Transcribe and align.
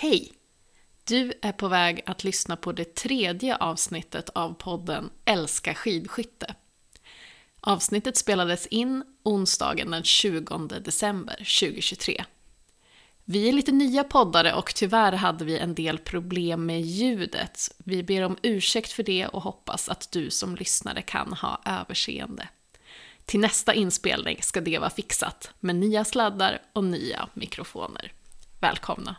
Hej! 0.00 0.32
Du 1.04 1.32
är 1.42 1.52
på 1.52 1.68
väg 1.68 2.02
att 2.06 2.24
lyssna 2.24 2.56
på 2.56 2.72
det 2.72 2.94
tredje 2.94 3.56
avsnittet 3.56 4.28
av 4.28 4.54
podden 4.54 5.10
Älska 5.24 5.74
skidskytte. 5.74 6.54
Avsnittet 7.60 8.16
spelades 8.16 8.66
in 8.66 9.04
onsdagen 9.22 9.90
den 9.90 10.04
20 10.04 10.68
december 10.68 11.34
2023. 11.34 12.24
Vi 13.24 13.48
är 13.48 13.52
lite 13.52 13.72
nya 13.72 14.04
poddare 14.04 14.54
och 14.54 14.74
tyvärr 14.74 15.12
hade 15.12 15.44
vi 15.44 15.58
en 15.58 15.74
del 15.74 15.98
problem 15.98 16.66
med 16.66 16.82
ljudet. 16.82 17.74
Vi 17.78 18.02
ber 18.02 18.22
om 18.22 18.36
ursäkt 18.42 18.92
för 18.92 19.02
det 19.02 19.26
och 19.26 19.42
hoppas 19.42 19.88
att 19.88 20.12
du 20.12 20.30
som 20.30 20.56
lyssnare 20.56 21.02
kan 21.02 21.32
ha 21.32 21.62
överseende. 21.64 22.48
Till 23.24 23.40
nästa 23.40 23.74
inspelning 23.74 24.42
ska 24.42 24.60
det 24.60 24.78
vara 24.78 24.90
fixat 24.90 25.50
med 25.60 25.76
nya 25.76 26.04
sladdar 26.04 26.62
och 26.72 26.84
nya 26.84 27.28
mikrofoner. 27.34 28.12
Välkomna! 28.60 29.16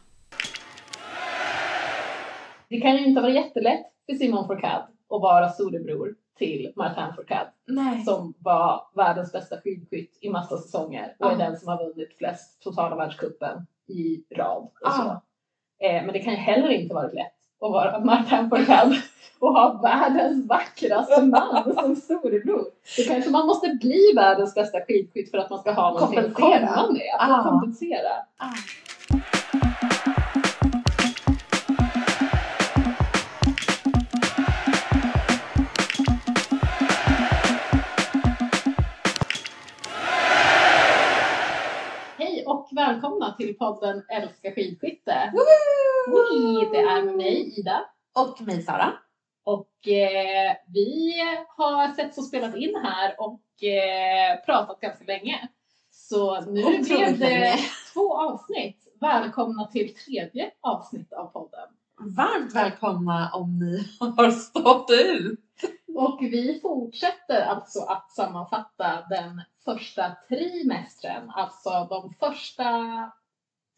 Det 2.70 2.82
kan 2.82 2.96
ju 2.98 3.06
inte 3.06 3.22
vara 3.22 3.32
jättelätt 3.32 3.86
för 4.10 4.14
Simon 4.16 4.48
Fourcade 4.48 4.76
att 5.10 5.22
vara 5.22 5.50
storebror 5.50 6.16
till 6.38 6.74
Martin 6.76 7.14
Fourcade 7.16 7.50
Nej. 7.68 8.04
som 8.04 8.34
var 8.40 8.82
världens 8.96 9.32
bästa 9.32 9.62
skidskytt 9.62 10.18
i 10.22 10.30
massa 10.30 10.58
säsonger 10.58 11.16
och 11.20 11.28
är 11.28 11.32
Ja. 11.32 11.38
den 11.38 11.58
som 11.58 11.68
har 11.68 11.78
vunnit 11.86 12.18
flest 12.18 12.62
totala 12.62 12.96
världscupen 12.96 13.66
i 13.88 14.24
rad 14.36 14.64
och 14.86 14.92
så. 14.94 15.02
Ja. 15.02 15.88
Eh, 15.88 16.06
men 16.06 16.14
det 16.14 16.20
kan 16.20 16.34
ju 16.34 16.40
heller 16.40 16.70
inte 16.70 16.94
vara 16.96 17.08
lätt 17.08 17.34
att 17.62 17.72
vara 17.72 18.00
Martin 18.00 18.50
Fourcade 18.50 18.96
och 19.40 19.54
ha 19.54 19.80
världens 19.84 20.48
vackraste 20.48 21.22
man 21.26 21.74
som 21.76 21.96
storebror. 21.96 22.66
Då 22.98 23.04
kanske 23.14 23.30
man 23.32 23.48
måste 23.48 23.78
bli 23.82 24.14
världens 24.16 24.56
bästa 24.56 24.78
skidskytt 24.88 25.32
för 25.32 25.38
att 25.38 25.50
man 25.50 25.60
ska 25.60 25.72
ha 25.72 25.92
någonting 25.94 26.20
att 26.20 26.34
komma 26.34 26.92
med. 26.92 27.16
Att 27.20 27.30
Ja. 27.30 27.46
kompensera. 27.50 28.12
Till 43.40 43.58
podden 43.58 44.04
Älska 44.10 44.52
skidskytte. 44.52 45.32
Det 46.72 46.78
är 46.78 47.04
med 47.06 47.16
mig 47.16 47.60
Ida. 47.60 47.86
Och 48.20 48.42
mig 48.42 48.62
Sara. 48.62 48.94
Och 49.44 49.88
eh, 49.88 50.56
vi 50.74 51.14
har 51.58 51.94
sett 51.94 52.18
och 52.18 52.24
spelat 52.24 52.56
in 52.56 52.76
här 52.84 53.16
och 53.18 53.64
eh, 53.64 54.46
pratat 54.46 54.80
ganska 54.80 55.06
länge. 55.06 55.48
Så 55.92 56.42
nu 56.42 56.64
Otroligt 56.64 56.88
blev 56.88 57.20
det 57.20 57.30
länge. 57.30 57.58
två 57.94 58.18
avsnitt. 58.18 58.78
Välkomna 59.02 59.68
till 59.68 59.96
tredje 59.96 60.52
avsnitt 60.62 61.14
av 61.14 61.26
podden. 61.26 61.70
Varmt 62.00 62.56
välkomna 62.56 63.32
om 63.34 63.60
ni 63.60 63.86
har 64.00 64.32
stått 64.32 64.90
ut. 64.90 65.40
Och 65.96 66.18
vi 66.22 66.60
fortsätter 66.62 67.42
alltså 67.42 67.80
att 67.84 68.12
sammanfatta 68.12 69.06
den 69.10 69.42
första 69.66 70.16
trimestern, 70.30 71.30
alltså 71.30 71.88
de 71.90 72.14
första 72.20 72.66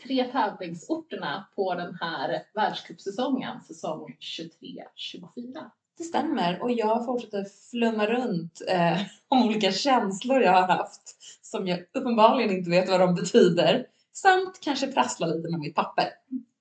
tre 0.04 0.24
tävlingsorterna 0.32 1.48
på 1.56 1.76
den 1.76 1.98
här 2.02 2.44
världscupsäsongen, 2.54 3.62
säsong 3.62 4.18
23-24. 4.20 5.70
Det 5.98 6.04
stämmer 6.04 6.62
och 6.62 6.72
jag 6.72 7.06
fortsätter 7.06 7.46
flumma 7.72 8.06
runt 8.06 8.62
eh, 8.68 9.02
om 9.28 9.44
olika 9.44 9.72
känslor 9.72 10.42
jag 10.42 10.52
har 10.52 10.68
haft 10.68 11.02
som 11.42 11.68
jag 11.68 11.80
uppenbarligen 11.94 12.58
inte 12.58 12.70
vet 12.70 12.90
vad 12.90 13.00
de 13.00 13.16
betyder. 13.16 13.86
Samt 14.14 14.60
kanske 14.62 14.92
prassla 14.92 15.28
lite 15.28 15.50
med 15.50 15.60
mitt 15.60 15.76
papper. 15.76 16.10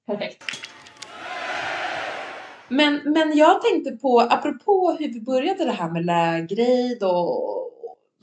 Perfekt. 0.06 0.44
Men, 2.68 3.00
men 3.04 3.36
jag 3.36 3.62
tänkte 3.62 3.90
på, 3.90 4.20
apropå 4.20 4.96
hur 4.98 5.12
vi 5.12 5.20
började 5.20 5.64
det 5.64 5.72
här 5.72 5.90
med 5.90 6.04
lägrid 6.04 7.02
och 7.02 7.70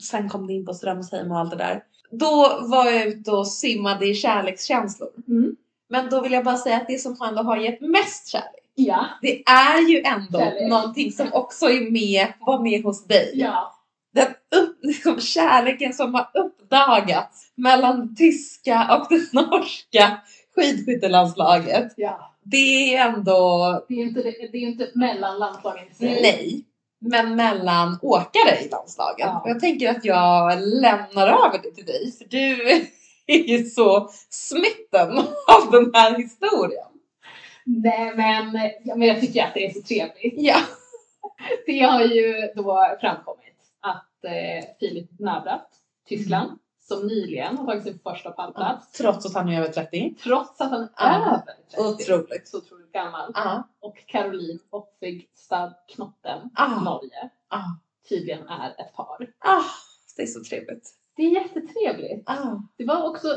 sen 0.02 0.28
kom 0.28 0.46
det 0.46 0.52
in 0.52 0.66
på 0.66 0.74
Strömsheim 0.74 1.30
och 1.30 1.38
allt 1.38 1.50
det 1.50 1.56
där. 1.56 1.84
Då 2.10 2.58
var 2.62 2.90
jag 2.90 3.06
ute 3.06 3.30
och 3.30 3.46
simmade 3.48 4.06
i 4.06 4.14
kärlekskänslor. 4.14 5.08
Mm. 5.28 5.56
Men 5.90 6.10
då 6.10 6.20
vill 6.20 6.32
jag 6.32 6.44
bara 6.44 6.56
säga 6.56 6.76
att 6.76 6.86
det 6.88 6.98
som 6.98 7.16
ändå 7.28 7.42
har 7.42 7.56
gett 7.56 7.80
mest 7.80 8.28
kärlek, 8.28 8.64
Ja. 8.74 9.06
det 9.22 9.42
är 9.48 9.88
ju 9.88 10.02
ändå 10.02 10.38
Kärlek. 10.38 10.68
någonting 10.70 11.12
som 11.12 11.32
också 11.32 11.66
är 11.66 11.90
med, 11.90 12.26
var 12.40 12.62
med 12.62 12.82
hos 12.82 13.04
dig. 13.06 13.32
Ja. 13.34 13.74
Den 14.14 14.26
upp, 14.62 14.78
liksom, 14.82 15.20
kärleken 15.20 15.92
som 15.92 16.14
har 16.14 16.30
uppdagats 16.34 17.52
mellan 17.54 18.14
tyska 18.16 18.98
och 19.00 19.06
det 19.10 19.32
norska 19.40 20.20
skidskyttelandslaget. 20.56 21.92
ja. 21.96 22.34
Det 22.42 22.96
är 22.96 23.08
ändå, 23.08 23.84
Det 23.88 23.94
är 23.94 23.98
inte, 24.02 24.22
det 24.22 24.28
är 24.58 24.68
inte 24.68 24.90
mellan 24.94 25.38
landslagen 25.38 25.84
i 25.90 25.94
sig. 25.94 26.18
nej, 26.22 26.64
men 27.00 27.36
mellan 27.36 27.98
åkare 28.02 28.64
i 28.64 28.68
landslagen. 28.68 29.28
Ja. 29.28 29.42
Jag 29.46 29.60
tänker 29.60 29.90
att 29.90 30.04
jag 30.04 30.58
lämnar 30.60 31.26
över 31.26 31.60
det 31.62 31.70
till 31.70 31.86
dig, 31.86 32.12
för 32.18 32.24
du 32.24 32.70
är 33.26 33.38
ju 33.48 33.64
så 33.64 34.10
smitten 34.30 35.18
av 35.56 35.70
den 35.72 35.90
här 35.94 36.16
historien. 36.16 36.86
Nej 37.64 38.16
men, 38.16 38.70
ja, 38.84 38.94
men 38.96 39.08
jag 39.08 39.20
tycker 39.20 39.44
att 39.44 39.54
det 39.54 39.66
är 39.66 39.70
så 39.70 39.82
trevligt. 39.82 40.34
Ja. 40.36 40.56
Det 41.66 41.80
har 41.80 42.02
ju 42.02 42.52
då 42.54 42.96
framkommit 43.00 43.54
att 43.80 44.24
eh, 44.24 44.68
Filip 44.80 45.10
Navrat, 45.18 45.68
Tyskland, 46.08 46.48
Mm. 46.48 46.58
Som 46.88 47.06
nyligen 47.06 47.58
har 47.58 47.66
tagit 47.66 47.82
sin 47.84 47.98
första 47.98 48.30
pallplats, 48.30 48.92
Trots 48.92 49.26
att 49.26 49.34
han 49.34 49.48
är 49.48 49.60
över 49.60 49.72
30. 49.72 50.14
trots 50.22 50.60
att 50.60 50.70
han 50.70 50.82
är 50.82 50.88
Ja. 50.96 51.26
över 51.26 51.42
30, 51.96 52.12
Otroligt. 52.12 52.48
så 52.48 52.58
otroligt 52.58 52.92
gammal. 52.92 53.30
Ja. 53.34 53.68
Och 53.80 53.96
Caroline 54.06 54.58
Oppigstad 54.70 55.74
Knotten, 55.88 56.50
Ah. 56.54 56.80
Norge, 56.80 57.30
Ah. 57.48 57.64
tydligen 58.08 58.48
är 58.48 58.70
ett 58.70 58.92
par. 58.94 59.26
Ah, 59.38 59.62
det 60.16 60.22
är 60.22 60.26
så 60.26 60.42
trevligt. 60.44 60.90
Det 61.16 61.22
är 61.22 61.30
jättetrevligt. 61.30 62.28
Ah. 62.30 62.62
Det 62.76 62.84
var 62.84 63.08
också, 63.10 63.28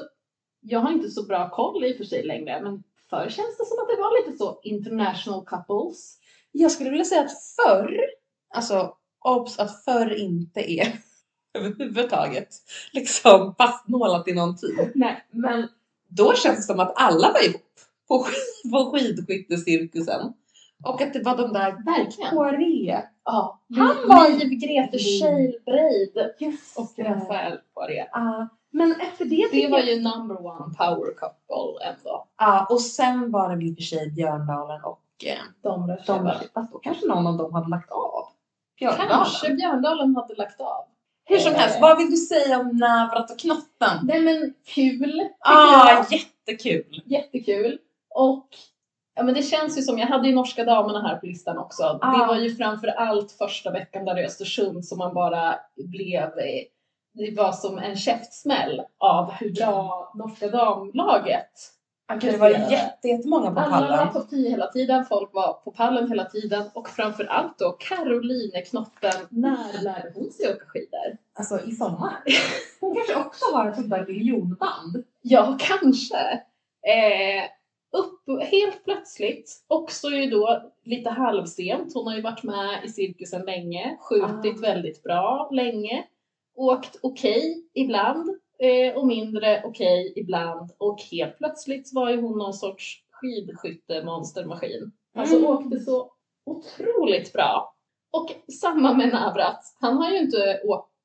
jag 0.60 0.80
har 0.80 0.92
inte 0.92 1.10
så 1.10 1.24
bra 1.24 1.50
koll 1.50 1.86
i 1.86 1.94
och 1.94 1.98
för 1.98 2.04
sig 2.04 2.24
längre, 2.24 2.62
men 2.64 2.84
förr 3.10 3.30
känns 3.30 3.58
det 3.58 3.66
som 3.66 3.78
att 3.82 3.88
det 3.90 4.02
var 4.02 4.26
lite 4.26 4.38
så 4.38 4.60
international 4.64 5.46
couples. 5.46 6.18
Jag 6.52 6.72
skulle 6.72 6.90
vilja 6.90 7.06
säga 7.06 7.22
att 7.22 7.44
förr, 7.66 8.00
alltså 8.54 8.96
obs 9.26 9.60
att 9.60 9.84
förr 9.84 10.14
inte 10.14 10.72
är 10.72 10.94
överhuvudtaget 11.54 12.48
liksom 12.94 13.56
fastnålat 13.58 14.28
i 14.28 14.34
någon 14.34 14.56
tid. 14.58 14.92
Nej. 14.96 15.26
Men 15.32 15.68
då 16.08 16.34
känns 16.34 16.58
det 16.58 16.64
som 16.64 16.80
att 16.80 16.94
alla 16.96 17.32
var 17.32 17.50
ihop 17.50 17.62
på, 18.08 18.26
på 18.72 18.92
skidskyttecirkusen. 18.92 20.34
Och 20.86 21.02
att 21.02 21.14
det 21.14 21.22
var 21.24 21.38
de 21.38 21.54
där 21.54 21.72
Verkligen. 21.86 22.30
Poiré. 22.36 23.02
Ja, 23.26 23.60
Han 23.78 23.96
var 24.08 24.28
ju- 24.30 24.38
Liv, 24.38 24.60
Grete. 24.60 24.98
Scheilbreid 24.98 26.32
och 26.76 26.92
Rafael 27.06 27.58
Poiré. 27.74 28.06
Ja, 28.12 28.48
men 28.72 28.92
efter 29.02 29.26
det 29.26 29.48
Det 29.52 29.68
var 29.68 29.80
jag- 29.80 29.88
ju 29.88 29.96
number 30.02 30.46
one 30.46 30.74
power 30.78 31.14
couple 31.14 31.86
ändå. 31.88 32.28
Ja, 32.38 32.68
och 32.70 32.82
sen 32.82 33.32
var 33.32 33.50
det 33.50 33.56
väl 33.56 33.66
i 33.68 33.72
och 33.72 33.76
för 33.76 33.84
sig 33.84 34.12
Björndalen 34.12 34.84
och 34.84 35.02
eh, 35.26 35.38
De 35.62 35.88
de 35.88 35.88
röstade. 35.96 36.42
Fast 36.54 36.72
då 36.72 36.80
kanske 36.80 37.06
någon 37.08 37.28
av 37.28 37.38
dem 37.38 37.54
hade 37.54 37.70
lagt 37.70 37.92
av. 37.92 38.24
Björndalen. 38.80 39.10
Kanske 39.10 39.54
Björndalen 39.54 40.16
hade 40.16 40.36
lagt 40.36 40.62
av. 40.62 40.84
Hur 41.32 41.40
som 41.40 41.56
helst, 41.56 41.78
vad 41.82 41.98
vill 41.98 42.12
du 42.12 42.18
säga 42.18 42.60
om 42.60 42.68
Navrat 42.78 43.32
och 43.32 43.40
Knotten? 43.40 43.98
Nej 44.04 44.22
men 44.22 44.54
kul, 44.66 45.22
Ah, 45.40 45.90
jag. 45.94 46.06
jättekul! 46.12 47.02
Jättekul. 47.06 47.78
Och 48.16 48.48
ja, 49.16 49.24
men 49.24 49.34
det 49.34 49.42
känns 49.44 49.78
ju 49.78 49.82
som, 49.82 49.98
jag 50.00 50.08
hade 50.08 50.28
ju 50.28 50.36
norska 50.36 50.64
damerna 50.64 51.02
här 51.08 51.16
på 51.16 51.26
listan 51.26 51.58
också. 51.58 51.84
Det 51.84 52.00
Ah. 52.02 52.26
var 52.28 52.36
ju 52.36 52.56
framför 52.56 52.88
allt 52.88 53.32
första 53.32 53.72
veckan 53.72 54.06
där 54.06 54.20
i 54.20 54.26
Östersund 54.26 54.86
som 54.86 54.98
man 54.98 55.14
bara 55.14 55.56
blev, 55.76 56.30
det 57.14 57.36
var 57.38 57.52
som 57.52 57.78
en 57.78 57.96
käftsmäll 57.96 58.82
av 58.98 59.32
hur 59.32 59.52
bra 59.54 60.12
norska 60.16 60.48
damlaget 60.48 61.52
Det 62.22 62.38
var 62.38 62.50
jätte, 62.50 63.08
jättemånga 63.08 63.52
på 63.52 63.60
Alla 63.60 63.82
var 63.82 63.98
pallen. 63.98 64.14
topp 64.14 64.30
10 64.30 64.50
hela 64.50 64.68
tiden, 64.68 65.06
folk 65.06 65.34
var 65.34 65.54
på 65.54 65.72
pallen 65.72 66.10
hela 66.10 66.26
tiden 66.26 66.64
och 66.74 66.90
framför 66.90 67.24
allt 67.24 67.60
då 67.60 67.72
Caroline 67.72 68.64
Knotten, 68.70 69.28
när 69.30 69.84
lärde 69.84 70.12
hon 70.16 70.32
sig 70.32 70.54
åka 70.54 70.66
skidor? 70.66 71.18
Alltså 71.34 71.60
i 71.66 71.72
sommar. 71.72 72.24
Hon 72.80 72.96
kanske 72.96 73.16
också 73.16 73.46
har 73.56 73.70
ett 73.70 73.76
sånt 73.76 73.90
där 73.90 74.06
miljonband. 74.08 75.04
Ja, 75.22 75.58
kanske. 75.60 76.18
Eh, 76.88 77.44
upp 77.98 78.44
helt 78.52 78.84
plötsligt, 78.84 79.64
också 79.68 80.10
ju 80.10 80.30
då 80.30 80.72
lite 80.84 81.10
halvsent, 81.10 81.94
hon 81.94 82.08
har 82.08 82.16
ju 82.16 82.22
varit 82.22 82.44
med 82.44 82.80
i 82.86 82.90
cirkusen 82.90 83.46
länge, 83.46 83.98
skjutit 84.02 84.58
Ah. 84.58 84.62
väldigt 84.62 85.04
bra 85.04 85.50
länge, 85.52 86.04
åkt 86.56 87.00
okej 87.04 87.64
ibland 87.74 88.30
eh, 88.30 88.36
och 88.96 89.08
mindre 89.08 89.62
okej 89.66 90.14
ibland 90.16 90.72
och 90.78 91.02
helt 91.12 91.38
plötsligt 91.38 91.90
var 91.94 92.10
ju 92.10 92.22
hon 92.22 92.38
någon 92.38 92.54
sorts 92.54 93.04
skidskyttemonstermaskin. 93.12 94.92
Alltså 95.16 95.36
Mm. 95.36 95.48
åkte 95.50 95.80
så 95.80 96.12
otroligt 96.46 97.34
bra. 97.34 97.76
Och 98.12 98.30
samma 98.62 98.94
med 98.94 99.10
Navrat, 99.14 99.76
han 99.80 99.98
har 99.98 100.12
ju 100.12 100.18
inte 100.20 100.60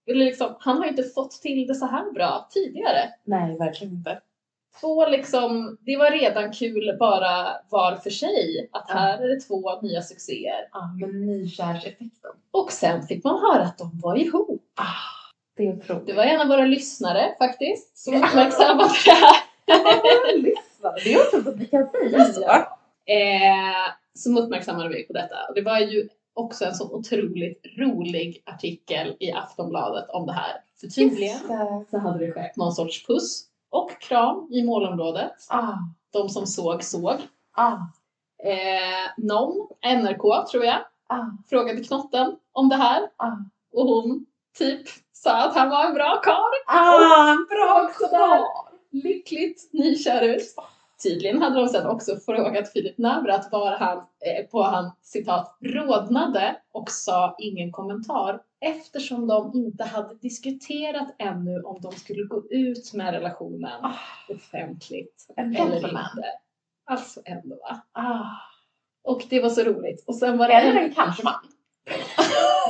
liksom, 0.06 0.54
han 0.60 0.76
har 0.78 0.84
inte 0.84 1.02
fått 1.02 1.30
till 1.30 1.66
det 1.66 1.74
så 1.74 1.86
här 1.86 2.12
bra 2.12 2.48
tidigare. 2.50 3.10
Nej, 3.24 3.56
verkligen 3.58 3.94
inte. 3.94 4.20
två 4.80 5.06
liksom, 5.08 5.78
det 5.80 5.96
var 5.96 6.10
redan 6.10 6.52
kul 6.52 6.96
bara 7.00 7.56
var 7.70 7.96
för 7.96 8.10
sig 8.10 8.68
att 8.72 8.90
här 8.90 9.18
är 9.18 9.28
det 9.28 9.40
två 9.40 9.80
nya 9.82 10.02
succéer. 10.02 10.68
Ja, 10.72 10.90
men 11.00 11.26
nykärseffekten. 11.26 12.30
Och 12.50 12.72
sen 12.72 13.02
fick 13.02 13.24
man 13.24 13.40
höra 13.40 13.62
att 13.62 13.78
de 13.78 13.90
var 14.02 14.16
ihop. 14.16 14.62
Ah, 14.74 15.25
det 15.56 15.66
är. 15.66 16.00
Det 16.06 16.12
var 16.12 16.22
en 16.22 16.40
av 16.40 16.48
våra 16.48 16.64
lyssnare 16.64 17.34
faktiskt 17.38 17.98
som 17.98 18.14
uppmärksammade 18.14 18.90
det 19.04 19.10
här. 19.12 19.36
Det 21.04 21.12
är 21.14 21.26
otroligt 21.28 21.46
att 21.48 21.56
vi 21.56 21.66
kan 21.66 21.88
säga 21.90 22.24
så. 22.24 22.40
Ja. 22.40 22.78
Eh, 23.14 23.92
som 24.14 24.36
uppmärksammade 24.38 24.88
mig 24.88 25.06
på 25.06 25.12
detta. 25.12 25.34
Och 25.48 25.54
det 25.54 25.62
var 25.62 25.78
ju 25.78 26.08
också 26.34 26.64
en 26.64 26.74
så 26.74 26.94
otroligt 26.94 27.66
rolig 27.78 28.42
artikel 28.46 29.16
i 29.20 29.32
Aftonbladet 29.32 30.10
om 30.10 30.26
det 30.26 30.32
här. 30.32 30.52
För 30.80 30.86
tydligen 30.86 31.38
så 31.90 31.98
hade 31.98 32.26
det 32.26 32.32
skett 32.32 32.56
någon 32.56 32.72
sorts 32.72 33.06
puss 33.06 33.44
och 33.70 34.00
kram 34.00 34.48
i 34.52 34.62
målområdet. 34.64 35.32
Ah, 35.48 35.72
De 36.12 36.28
som 36.28 36.46
såg 36.46 36.82
såg. 36.84 37.16
ah, 37.56 37.76
Eh, 38.44 39.10
någon, 39.16 39.68
NRK 39.82 40.46
tror 40.50 40.64
jag, 40.64 40.78
ah, 41.06 41.24
frågade 41.50 41.84
Knotten 41.84 42.36
om 42.52 42.68
det 42.68 42.76
här. 42.76 43.02
ah. 43.16 43.32
Och 43.72 43.86
hon 43.86 44.26
typ 44.58 44.86
sa 45.26 45.48
att 45.48 45.54
han 45.54 45.70
var 45.70 45.84
en 45.84 45.94
bra 45.94 46.20
karl. 46.24 46.54
Ah, 46.66 47.30
en 47.30 47.46
bra 47.50 47.90
kvar. 47.98 48.46
Lyckligt 48.90 49.72
nykär 49.72 50.22
ut. 50.22 50.54
Tydligen 51.02 51.42
hade 51.42 51.60
de 51.60 51.68
sen 51.68 51.86
också 51.86 52.16
frågat 52.16 52.72
Filip 52.72 52.98
Navrat 52.98 53.48
var 53.52 53.76
han, 53.76 53.98
eh, 53.98 54.46
på 54.50 54.62
han 54.62 54.90
citat, 55.02 55.56
rodnade 55.60 56.56
och 56.72 56.90
sa 56.90 57.36
ingen 57.38 57.72
kommentar 57.72 58.40
eftersom 58.60 59.26
de 59.26 59.50
inte 59.54 59.84
hade 59.84 60.14
diskuterat 60.14 61.14
ännu 61.18 61.62
om 61.62 61.80
de 61.80 61.92
skulle 61.92 62.22
gå 62.22 62.42
ut 62.50 62.92
med 62.94 63.14
relationen 63.14 63.84
Ah, 63.84 63.94
offentligt 64.28 65.26
en 65.36 65.56
eller 65.56 65.76
inte. 65.76 66.24
Alltså 66.90 67.20
ändå 67.24 67.56
va. 67.56 67.82
Ah. 67.92 68.24
Och 69.04 69.22
det 69.30 69.40
var 69.40 69.48
så 69.50 69.62
roligt. 69.62 70.04
Och 70.06 70.14
sen 70.14 70.38
var 70.38 70.48
det 70.48 70.54
Eller 70.54 70.80
en... 70.80 70.84
en 70.84 70.94
kanske 70.94 71.24
man. 71.24 71.34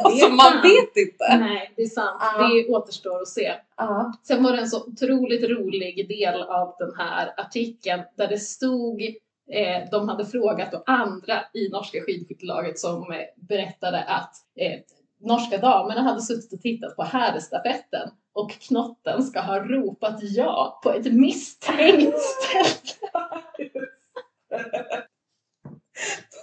Alltså 0.03 0.29
man 0.29 0.63
vet 0.63 0.97
inte. 0.97 1.39
Nej, 1.39 1.73
det 1.77 1.83
är 1.83 1.89
sant. 1.89 2.21
Ja. 2.21 2.49
Det 2.49 2.69
återstår 2.69 3.23
att 3.23 3.29
se. 3.29 3.55
Ah. 3.75 4.05
Sen 4.23 4.43
var 4.43 4.53
det 4.53 4.59
en 4.59 4.69
så 4.69 4.85
otroligt 4.85 5.45
rolig 5.45 6.09
del 6.09 6.43
av 6.43 6.75
den 6.79 6.95
här 6.97 7.35
artikeln 7.37 8.03
där 8.17 8.29
det 8.29 8.39
stod 8.39 9.03
eh, 9.53 9.91
de 9.91 10.09
hade 10.09 10.27
frågat 10.27 10.83
andra 10.87 11.41
i 11.55 11.69
norska 11.69 12.01
skidskyttelaget 12.01 12.79
som 12.79 13.13
eh, 13.13 13.19
berättade 13.37 14.05
att 14.05 14.35
eh, 14.61 14.81
norska 15.21 15.59
damerna 15.59 16.03
hade 16.03 16.21
suttit 16.21 16.53
och 16.53 16.61
tittat 16.61 16.97
på 16.97 17.03
herrstafetten 17.03 18.11
och 18.33 18.51
knotten 18.51 19.23
ska 19.23 19.41
ha 19.41 19.59
ropat 19.61 20.19
ja 20.23 20.81
på 20.83 20.91
ett 20.91 21.13
misstänkt 21.13 22.19
ställe. 22.19 22.97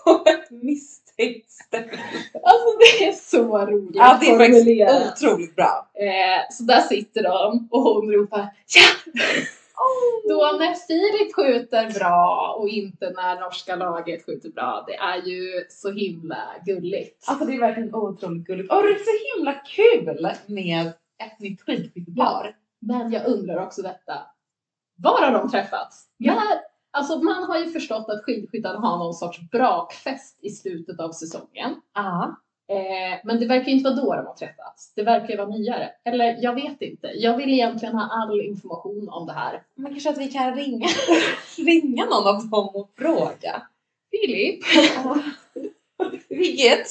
På 0.06 0.24
ett 0.26 0.52
misstänkt 0.52 1.03
ställe. 1.48 1.92
Alltså 2.44 2.78
det 2.80 3.08
är 3.08 3.12
så 3.12 3.58
roligt 3.66 3.96
Ja, 3.96 4.18
det 4.22 4.30
är 4.30 4.38
faktiskt 4.38 5.26
otroligt 5.26 5.56
bra. 5.56 5.90
Eh, 5.94 6.42
så 6.52 6.64
där 6.64 6.82
sitter 6.82 7.24
de 7.24 7.68
och 7.72 7.82
hon 7.82 8.12
ropar 8.12 8.50
ja! 8.76 9.14
Då 10.28 10.58
när 10.60 10.74
Filip 10.74 11.36
skjuter 11.36 12.00
bra 12.00 12.56
och 12.60 12.70
inte 12.70 13.10
när 13.10 13.40
norska 13.40 13.76
laget 13.76 14.26
skjuter 14.26 14.50
bra. 14.50 14.84
Det 14.88 14.96
är 14.96 15.18
ju 15.28 15.66
så 15.70 15.92
himla 15.92 16.38
gulligt. 16.66 17.24
Alltså 17.28 17.46
det 17.46 17.54
är 17.54 17.60
verkligen 17.60 17.96
otroligt 17.96 18.48
gulligt. 18.48 18.72
Och 18.72 18.84
det 18.84 18.90
är 18.90 19.00
så 19.00 19.38
himla 19.38 19.54
kul 19.54 20.28
med 20.46 20.88
ett 21.24 21.40
nytt 21.40 21.62
skidskyttepar. 21.62 22.56
Men 22.80 23.12
jag 23.12 23.26
undrar 23.28 23.64
också 23.64 23.82
detta. 23.82 24.14
Var 24.96 25.26
har 25.26 25.32
de 25.32 25.50
träffats? 25.50 26.06
Ja. 26.18 26.34
När, 26.34 26.73
alltså 26.94 27.20
man 27.20 27.44
har 27.44 27.58
ju 27.58 27.72
förstått 27.72 28.10
att 28.10 28.24
skidskyttarna 28.24 28.80
har 28.80 28.98
någon 28.98 29.14
sorts 29.14 29.40
brakfest 29.52 30.40
i 30.42 30.50
slutet 30.50 31.00
av 31.00 31.12
säsongen. 31.12 31.76
Ja. 31.94 32.36
Eh, 32.70 33.20
men 33.24 33.40
det 33.40 33.46
verkar 33.46 33.66
ju 33.66 33.78
inte 33.78 33.90
vara 33.90 33.96
då 34.02 34.16
de 34.16 34.28
har 34.28 34.34
träffats. 34.34 34.94
Det 34.96 35.04
verkar 35.04 35.30
ju 35.30 35.38
vara 35.38 35.50
nyare. 35.50 35.92
Eller 36.06 36.38
jag 36.42 36.56
vet 36.56 36.82
inte. 36.82 37.08
Jag 37.08 37.38
vill 37.38 37.50
egentligen 37.50 37.96
ha 37.96 38.10
all 38.12 38.42
information 38.42 39.10
om 39.10 39.28
det 39.28 39.34
här. 39.34 39.64
Men 39.76 39.92
kanske 39.92 40.10
att 40.10 40.18
vi 40.18 40.28
kan 40.28 40.56
ringa, 40.56 40.88
ringa 41.58 42.06
någon 42.06 42.28
av 42.28 42.50
dem 42.50 42.70
och 42.74 42.92
fråga. 42.98 43.62
Filip? 44.12 44.64
Vilket? 46.30 46.88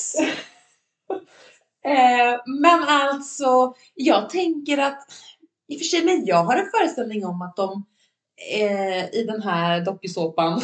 eh, 1.84 2.40
men 2.46 2.82
alltså, 2.88 3.74
jag 3.94 4.30
tänker 4.30 4.78
att 4.78 5.06
i 5.68 5.76
och 5.76 5.78
för 5.78 5.84
sig, 5.84 6.04
men 6.04 6.26
jag 6.26 6.44
har 6.44 6.56
en 6.56 6.70
föreställning 6.70 7.26
om 7.26 7.42
att 7.42 7.56
de 7.56 7.84
eh, 8.60 9.14
i 9.14 9.24
den 9.26 9.42
här 9.42 9.80
dokusåpan 9.84 10.60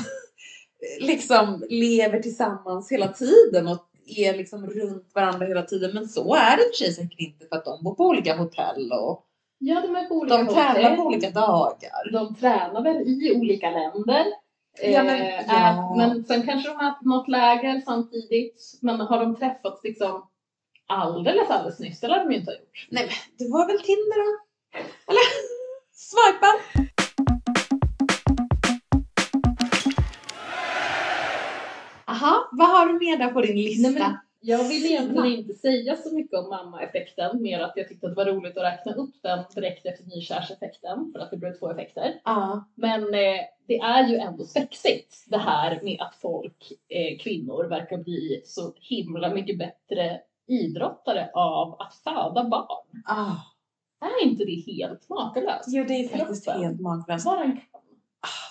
liksom 1.01 1.65
lever 1.71 2.19
tillsammans 2.21 2.93
hela 2.93 3.09
tiden 3.09 3.69
och 3.69 3.85
är 4.17 4.37
liksom 4.37 4.67
runt 4.67 5.11
varandra 5.15 5.47
hela 5.47 5.63
tiden. 5.63 5.91
Men 5.95 6.09
så 6.09 6.35
är 6.35 6.57
det 6.57 6.63
för 6.63 6.85
sig 6.85 6.93
säkert 6.93 7.21
inte 7.21 7.47
för 7.47 7.57
att 7.57 7.65
de 7.65 7.85
bor 7.85 7.95
på 7.95 8.05
olika 8.05 8.37
hotell 8.37 8.93
och 8.93 9.25
Ja, 9.61 9.81
de 9.81 9.97
är 9.97 10.05
på 10.05 10.15
olika 10.15 10.37
de 10.37 10.55
tävlar 10.55 10.97
på 10.97 11.03
olika 11.03 11.31
dagar. 11.31 12.13
De 12.13 12.35
tränar 12.35 12.83
väl 12.83 12.97
i 13.03 13.33
olika 13.37 13.71
länder. 13.71 14.25
Ja, 14.83 15.03
men- 15.03 15.21
Eh, 15.21 15.45
ja. 15.47 15.71
ät- 15.71 15.97
men 15.97 16.25
sen 16.25 16.47
kanske 16.47 16.69
de 16.71 16.77
är 16.87 16.91
på 16.93 17.09
något 17.09 17.29
läger 17.29 17.81
samtidigt. 17.81 18.79
Men 18.83 19.01
har 19.01 19.19
de 19.21 19.37
träffats 19.37 19.85
liksom 19.85 20.27
alldeles, 20.87 21.51
alldeles 21.51 21.79
nyss? 21.79 22.01
Det 22.01 22.09
lär 22.09 22.25
de 22.25 22.33
ju 22.33 22.39
inte 22.39 22.51
ha 22.51 22.59
gjort. 22.59 22.87
Nej 22.91 23.05
men 23.05 23.15
det 23.47 23.53
var 23.53 23.67
väl 23.67 23.81
Tinder 23.81 24.17
då? 24.25 24.39
Eller? 25.11 25.21
Swipa? 25.93 26.88
Aha, 32.23 32.49
vad 32.53 32.69
har 32.69 32.87
du 32.87 32.93
med 32.93 33.19
där 33.19 33.33
på 33.33 33.41
din 33.41 33.57
lista? 33.57 33.91
Nej, 33.91 34.01
men 34.01 34.17
jag 34.41 34.69
vill 34.69 34.87
egentligen 34.87 35.27
inte 35.27 35.55
säga 35.55 35.97
så 35.97 36.15
mycket 36.15 36.39
om 36.39 36.49
mamma-effekten. 36.51 37.43
Mer 37.43 37.61
att 37.61 37.73
jag 37.77 37.89
tyckte 37.89 38.07
att 38.07 38.17
det 38.17 38.25
var 38.25 38.33
roligt 38.33 38.57
att 38.57 38.65
räkna 38.65 38.93
upp 38.93 39.15
den 39.23 39.45
direkt 39.55 39.87
efter 39.87 40.05
nykärseffekten. 40.05 41.13
För 41.13 41.21
att 41.21 41.31
det 41.31 41.37
blev 41.37 41.53
två 41.59 41.71
effekter. 41.71 42.21
Ja. 42.25 42.65
Men 42.75 43.03
eh, 43.03 43.41
det 43.67 43.79
är 43.79 44.09
ju 44.09 44.17
ändå 44.17 44.45
sexigt 44.45 45.25
det 45.27 45.39
här 45.39 45.81
med 45.83 45.97
att 46.01 46.15
folk, 46.15 46.73
eh, 46.89 47.19
kvinnor, 47.19 47.65
verkar 47.65 47.99
bli 47.99 48.43
så 48.45 48.73
himla 48.81 49.35
mycket 49.35 49.59
bättre 49.59 50.21
idrottare 50.47 51.31
av 51.35 51.77
att 51.81 51.95
föda 51.95 52.45
barn. 52.45 53.03
Ah. 53.05 53.37
Är 54.01 54.27
inte 54.27 54.45
det 54.45 54.73
helt 54.73 55.09
makalöst? 55.09 55.65
Jo, 55.69 55.85
det 55.89 55.95
är 55.95 56.09
faktiskt 56.09 56.45
Kroppen. 56.45 56.63
helt 56.63 56.81
makalöst. 56.81 57.27
Ah, 57.27 57.47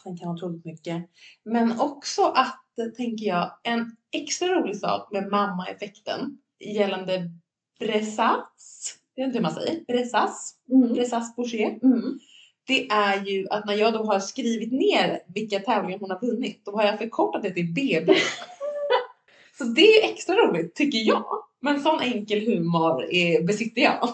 den 0.03 0.17
kan 0.17 0.29
otroligt 0.29 0.65
mycket. 0.65 1.09
Men 1.45 1.79
också 1.79 2.25
att, 2.25 2.63
tänker 2.97 3.25
jag, 3.25 3.51
en 3.63 3.95
extra 4.11 4.47
rolig 4.47 4.77
sak 4.77 5.11
med 5.11 5.27
mamma-effekten 5.27 6.37
gällande 6.59 7.31
Bressas. 7.79 8.95
Jag 9.15 9.23
vet 9.23 9.27
inte 9.27 9.37
hur 9.37 9.43
man 9.43 9.53
säger. 9.53 9.85
Bressas. 9.85 10.55
Mm. 10.71 10.93
Bressas 10.93 11.35
Boucher. 11.35 11.79
Mm. 11.83 12.19
Det 12.67 12.89
är 12.89 13.25
ju 13.25 13.47
att 13.49 13.65
när 13.65 13.73
jag 13.73 13.93
då 13.93 14.03
har 14.03 14.19
skrivit 14.19 14.71
ner 14.71 15.19
vilka 15.35 15.59
tävlingar 15.59 15.99
hon 15.99 16.09
har 16.09 16.21
vunnit, 16.21 16.65
då 16.65 16.71
har 16.71 16.83
jag 16.83 16.97
förkortat 16.97 17.43
det 17.43 17.51
till 17.51 17.73
BB. 17.73 18.15
Så 19.57 19.63
det 19.63 19.81
är 19.81 20.11
extra 20.11 20.35
roligt, 20.35 20.75
tycker 20.75 20.97
jag. 20.97 21.25
Men 21.61 21.81
sån 21.81 21.99
enkel 21.99 22.45
humor 22.45 23.03
är, 23.11 23.43
besitter 23.43 23.81
jag. 23.81 24.09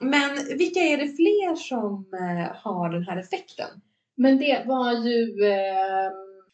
Men 0.00 0.58
vilka 0.58 0.80
är 0.80 0.96
det 0.96 1.08
fler 1.08 1.56
som 1.56 2.06
eh, 2.14 2.56
har 2.56 2.90
den 2.90 3.02
här 3.02 3.16
effekten? 3.16 3.68
Men 4.14 4.38
det 4.38 4.64
var 4.66 4.92
ju 4.92 5.44
eh, 5.44 6.10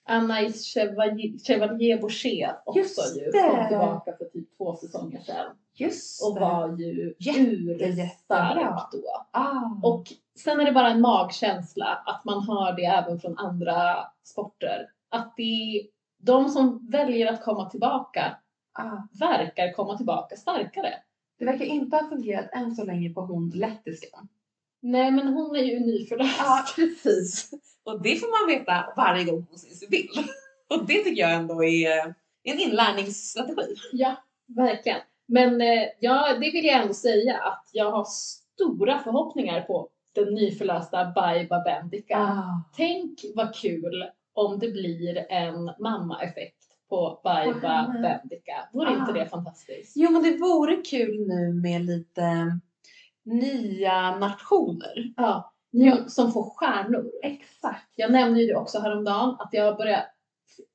Anais 0.08 0.74
Chevalier, 1.46 2.00
Boucher 2.00 2.56
också 2.64 2.78
Just 2.78 3.16
ju. 3.16 3.30
det. 3.30 3.50
Kom 3.50 3.68
tillbaka 3.68 4.16
för 4.18 4.24
typ 4.24 4.56
två 4.56 4.76
säsonger 4.76 5.20
sedan. 5.20 5.56
Just 5.74 6.22
Och 6.22 6.40
var 6.40 6.78
ju 6.78 7.14
urstark 7.18 8.92
då. 8.92 9.26
ah. 9.30 9.80
Och 9.82 10.04
sen 10.38 10.60
är 10.60 10.64
det 10.64 10.72
bara 10.72 10.90
en 10.90 11.00
magkänsla 11.00 12.02
att 12.06 12.24
man 12.24 12.42
hör 12.42 12.76
det 12.76 12.84
även 12.84 13.20
från 13.20 13.38
andra 13.38 13.96
sporter. 14.24 14.90
Att 15.08 15.36
det, 15.36 15.82
de 16.18 16.48
som 16.48 16.88
väljer 16.90 17.32
att 17.32 17.44
komma 17.44 17.70
tillbaka 17.70 18.36
ah. 18.72 19.08
verkar 19.20 19.72
komma 19.72 19.96
tillbaka 19.96 20.36
starkare. 20.36 20.94
Det 21.38 21.44
verkar 21.44 21.64
inte 21.64 21.96
ha 21.96 22.08
fungerat 22.08 22.48
än 22.52 22.74
så 22.74 22.84
länge 22.84 23.10
på 23.10 23.20
hon 23.20 23.50
lettiskan. 23.50 24.28
Nej, 24.80 25.10
men 25.10 25.28
hon 25.28 25.56
är 25.56 25.62
ju 25.62 25.80
nyförlöst. 25.80 26.36
Ja, 26.38 26.64
precis. 26.76 27.50
Och 27.84 28.02
det 28.02 28.16
får 28.16 28.48
man 28.48 28.58
veta 28.58 28.92
varje 28.96 29.24
gång 29.24 29.46
hon 29.50 29.58
syns 29.58 29.82
i 29.82 29.88
bild. 29.88 30.10
Och 30.70 30.86
det 30.86 30.94
tycker 31.04 31.20
jag 31.22 31.34
ändå 31.34 31.64
är 31.64 32.14
en 32.44 32.58
inlärningsstrategi. 32.60 33.74
Ja, 33.92 34.16
verkligen. 34.46 34.98
Men 35.26 35.60
eh, 35.60 35.84
ja, 36.00 36.32
det 36.40 36.50
vill 36.50 36.64
jag 36.64 36.82
ändå 36.82 36.94
säga 36.94 37.36
att 37.38 37.70
jag 37.72 37.90
har 37.90 38.04
stora 38.04 38.98
förhoppningar 38.98 39.60
på 39.60 39.88
den 40.14 40.34
nyförlösta 40.34 41.12
Baiba 41.14 41.62
Bendika. 41.64 42.18
Ah. 42.18 42.62
Tänk 42.76 43.18
vad 43.34 43.54
kul 43.54 44.04
om 44.32 44.58
det 44.58 44.68
blir 44.68 45.26
en 45.32 45.70
mamma-effekt 45.78 46.54
på 46.88 47.20
Baiba 47.24 47.68
henne. 47.68 48.20
Bendika. 48.22 48.68
Vore 48.72 48.88
Ah. 48.90 48.92
inte 49.00 49.12
det 49.12 49.26
fantastiskt? 49.26 49.92
Jo 49.96 50.10
men 50.10 50.22
det 50.22 50.36
vore 50.38 50.76
kul 50.76 51.26
nu 51.28 51.52
med 51.62 51.84
lite 51.84 52.58
nya 53.28 54.18
nationer. 54.18 55.12
Ja, 55.16 55.52
Ja. 55.70 55.96
Som 56.08 56.32
får 56.32 56.50
stjärnor. 56.50 57.10
Exakt. 57.22 57.92
Jag 57.94 58.12
nämnde 58.12 58.40
ju 58.40 58.46
det 58.46 58.56
också 58.56 58.78
häromdagen 58.80 59.36
att 59.38 59.48
jag 59.52 59.76
började... 59.76 60.06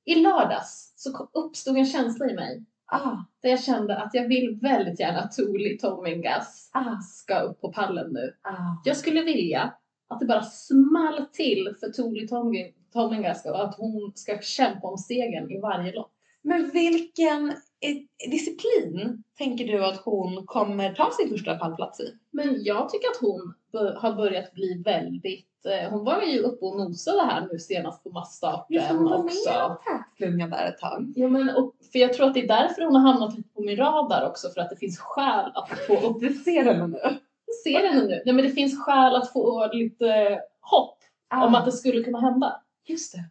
I 0.06 0.16
lördags 0.16 0.94
så 0.96 1.30
uppstod 1.34 1.78
en 1.78 1.86
känsla 1.86 2.30
i 2.30 2.34
mig 2.34 2.66
Ah, 2.86 3.18
där 3.42 3.50
jag 3.50 3.64
kände 3.64 3.98
att 3.98 4.14
jag 4.14 4.28
vill 4.28 4.60
väldigt 4.62 5.00
gärna 5.00 5.20
att 5.20 5.32
Tuuli 5.32 5.78
Tomingas 5.78 6.70
ah, 6.74 7.02
ska 7.02 7.40
upp 7.40 7.62
på 7.62 7.72
pallen 7.74 8.14
nu. 8.14 8.36
ah. 8.42 8.82
Jag 8.86 8.98
skulle 8.98 9.22
vilja 9.22 9.74
att 10.10 10.20
det 10.20 10.26
bara 10.26 10.44
small 10.44 11.26
till 11.34 11.76
för 11.80 11.88
Tomi- 11.88 12.74
Tomingas 12.94 13.46
och 13.46 13.64
att 13.64 13.76
hon 13.78 14.12
ska 14.16 14.38
kämpa 14.42 14.88
om 14.88 14.98
segern 14.98 15.52
i 15.52 15.60
varje 15.60 15.92
lopp. 15.94 16.12
Men 16.44 16.70
vilken 16.70 17.50
eh, 17.50 18.30
disciplin 18.32 19.24
tänker 19.38 19.66
du 19.68 19.86
att 19.86 19.98
hon 19.98 20.46
kommer 20.46 20.94
ta 20.94 21.12
sin 21.12 21.30
första 21.30 21.56
pallplats 21.56 22.00
i? 22.00 22.14
Men 22.32 22.64
jag 22.64 22.90
tycker 22.90 23.08
att 23.08 23.18
hon 23.22 23.54
har 23.98 24.14
börjat 24.14 24.54
bli 24.54 24.82
väldigt... 24.86 25.50
Eh, 25.66 25.90
hon 25.90 26.06
var 26.06 26.22
ju 26.22 26.40
uppe 26.40 26.66
och 26.66 26.78
nosade 26.78 27.24
här 27.24 27.48
nu 27.52 27.60
senast 27.60 28.04
på 28.04 28.10
massstarten 28.10 29.08
också. 29.08 29.78
tätklunga 29.86 30.48
där 30.48 30.68
ett 30.68 30.78
tag. 30.78 31.14
Ja, 31.16 31.28
men, 31.28 31.50
och, 31.50 31.74
för 31.92 32.00
jag 32.00 32.14
tror 32.14 32.28
att 32.28 32.34
det 32.34 32.42
är 32.44 32.48
därför 32.48 32.82
hon 32.82 32.96
har 32.96 33.12
hamnat 33.12 33.38
lite 33.38 33.50
på 33.50 33.62
min 33.62 33.78
radar 33.78 34.28
också, 34.30 34.50
för 34.50 34.62
att 34.62 34.70
det 34.70 34.76
finns 34.76 35.00
skäl 35.00 35.52
att 35.56 35.70
få 35.88 36.08
upp... 36.10 36.20
Du 36.20 36.34
ser 36.34 36.64
henne 36.64 36.88
nu. 36.88 37.00
Se 37.64 37.78
henne 37.88 38.02
nu! 38.02 38.22
Nej, 38.26 38.36
men 38.36 38.46
det 38.46 38.52
finns 38.52 38.80
skäl 38.80 39.16
att 39.16 39.34
få 39.34 39.68
lite 39.74 40.40
hopp 40.62 40.98
Ah. 41.30 41.46
om 41.46 41.56
att 41.56 41.66
det 41.66 41.72
skulle 41.72 42.04
kunna 42.04 42.20
hända. 42.20 42.62
Just 42.86 43.14
det. 43.14 43.24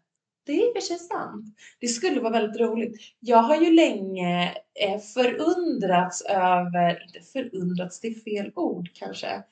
Det 0.45 0.53
är 0.53 0.67
i 0.67 0.71
och 0.71 0.75
för 0.75 0.81
sig 0.81 0.99
sant. 0.99 1.45
Det 1.81 1.89
skulle 1.89 2.21
vara 2.21 2.33
väldigt 2.33 2.61
roligt. 2.61 3.01
Jag 3.21 3.39
har 3.43 3.57
ju 3.57 3.73
länge 3.73 4.55
eh, 4.75 5.01
förundrats 5.01 6.23
över, 6.23 7.03
inte 7.07 7.21
förundrats, 7.33 8.01
det 8.01 8.09
är 8.09 8.15
fel 8.15 8.53
ord 8.55 8.91
kanske, 8.95 9.43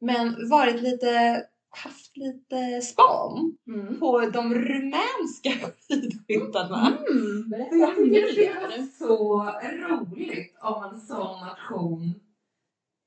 men 0.00 0.48
varit 0.50 0.82
lite, 0.82 1.42
haft 1.70 2.16
lite 2.16 2.80
span 2.82 3.56
Mm. 3.66 4.00
på 4.00 4.20
de 4.20 4.54
rumänska 4.54 5.50
skidskyttarna. 5.88 6.98
Mm, 7.10 7.48
berätta 7.50 7.76
jag 7.76 7.96
tycker 7.96 8.36
det 8.36 8.74
är 8.76 8.98
så 8.98 9.42
roligt 9.88 10.56
om 10.62 10.84
en 10.84 11.00
sån 11.00 11.40
nation 11.40 12.14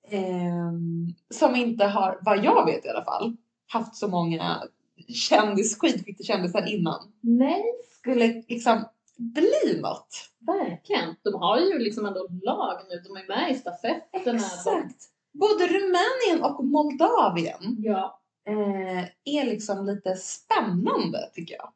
ehm, 0.09 1.07
som 1.29 1.55
inte 1.55 1.85
har, 1.85 2.19
vad 2.21 2.43
jag 2.43 2.65
vet 2.65 2.85
i 2.85 2.89
alla 2.89 3.05
fall, 3.05 3.35
haft 3.67 3.95
så 3.95 4.07
många 4.07 4.63
kändis, 5.07 5.77
skidskyttekändisar 5.79 6.67
innan. 6.73 7.11
Nej, 7.21 7.63
Skulle 7.99 8.43
liksom 8.47 8.85
bli 9.17 9.79
något. 9.81 10.07
verkligen. 10.39 11.15
De 11.23 11.33
har 11.33 11.59
ju 11.59 11.79
liksom 11.79 12.05
ändå 12.05 12.27
lag 12.43 12.77
nu. 12.89 13.01
De 13.07 13.17
är 13.17 13.27
med 13.27 13.51
i 13.51 13.55
stafetterna. 13.55 14.37
Exakt. 14.39 14.95
Både 15.33 15.67
Rumänien 15.67 16.43
och 16.43 16.65
Moldavien 16.65 17.75
Ja. 17.79 18.19
eh, 18.47 19.03
är 19.25 19.45
liksom 19.45 19.85
lite 19.85 20.15
spännande 20.15 21.29
tycker 21.33 21.55
jag. 21.55 21.69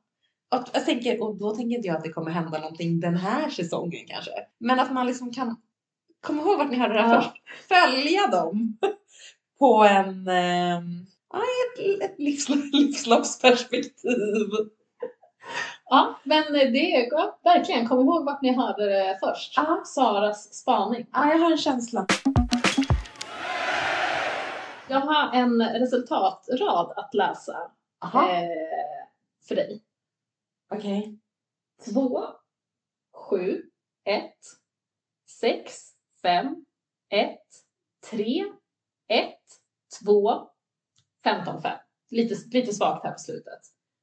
Och, 0.59 0.67
jag 0.73 0.85
tänker, 0.85 1.23
och 1.23 1.35
då 1.35 1.55
tänker 1.55 1.75
inte 1.77 1.87
jag 1.87 1.97
att 1.97 2.03
det 2.03 2.13
kommer 2.13 2.31
hända 2.31 2.57
någonting 2.59 2.99
den 2.99 3.15
här 3.15 3.49
säsongen 3.49 4.05
kanske. 4.07 4.31
Men 4.57 4.79
att 4.79 4.93
man 4.93 5.07
liksom 5.07 5.33
kan, 5.33 5.61
kom 6.21 6.39
ihåg 6.39 6.57
vart 6.57 6.71
ni 6.71 6.77
hörde 6.77 6.93
det 6.93 7.01
här 7.01 7.15
Ja. 7.15 7.21
först, 7.21 7.67
följa 7.67 8.27
dem 8.27 8.77
på 9.59 9.83
en, 9.83 10.27
eh, 10.27 10.81
ja, 11.31 11.41
ett, 11.41 12.01
ett 12.01 12.19
livs, 12.19 12.49
livsloppsperspektiv. 12.73 14.47
ja, 15.89 16.19
men 16.23 16.53
det 16.53 16.95
är 16.95 17.07
ja, 17.11 17.39
verkligen. 17.43 17.87
Kom 17.87 17.99
ihåg 17.99 18.25
vart 18.25 18.41
ni 18.41 18.53
hörde 18.53 18.85
det 18.85 19.17
först. 19.23 19.53
Ja. 19.55 19.83
Saras 19.85 20.53
spaning. 20.53 21.07
Ja, 21.13 21.31
jag 21.31 21.37
har 21.37 21.51
en 21.51 21.57
känsla. 21.57 22.05
Jag 24.89 24.99
har 24.99 25.33
en 25.33 25.61
resultatrad 25.61 26.93
att 26.95 27.13
läsa 27.13 27.71
Aha, 27.99 28.29
eh, 28.31 28.47
för 29.47 29.55
dig. 29.55 29.83
okej. 30.69 31.19
Två, 31.85 32.23
sju, 33.13 33.63
ett, 34.03 34.39
sex, 35.39 35.73
fem, 36.21 36.65
ett, 37.09 37.47
tre, 38.09 38.45
ett, 39.07 39.39
två, 40.03 40.50
femton, 41.23 41.61
fem. 41.61 41.77
Lite, 42.09 42.35
lite 42.57 42.73
svagt 42.73 43.03
här 43.05 43.11
på 43.11 43.19
slutet. 43.19 43.59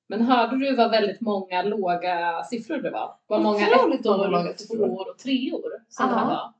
Men 0.08 0.22
hörde 0.22 0.56
du 0.58 0.76
vad 0.76 0.90
väldigt 0.90 1.20
många 1.20 1.62
låga 1.62 2.44
siffror 2.44 2.76
det 2.76 2.90
var? 2.90 3.14
Vad 3.26 3.42
många 3.42 3.66
ettor, 3.66 4.66
tvåor 4.66 5.10
och 5.10 5.18
treor 5.18 5.70
som 5.88 6.08
det 6.08 6.14
här 6.14 6.26
var. 6.26 6.52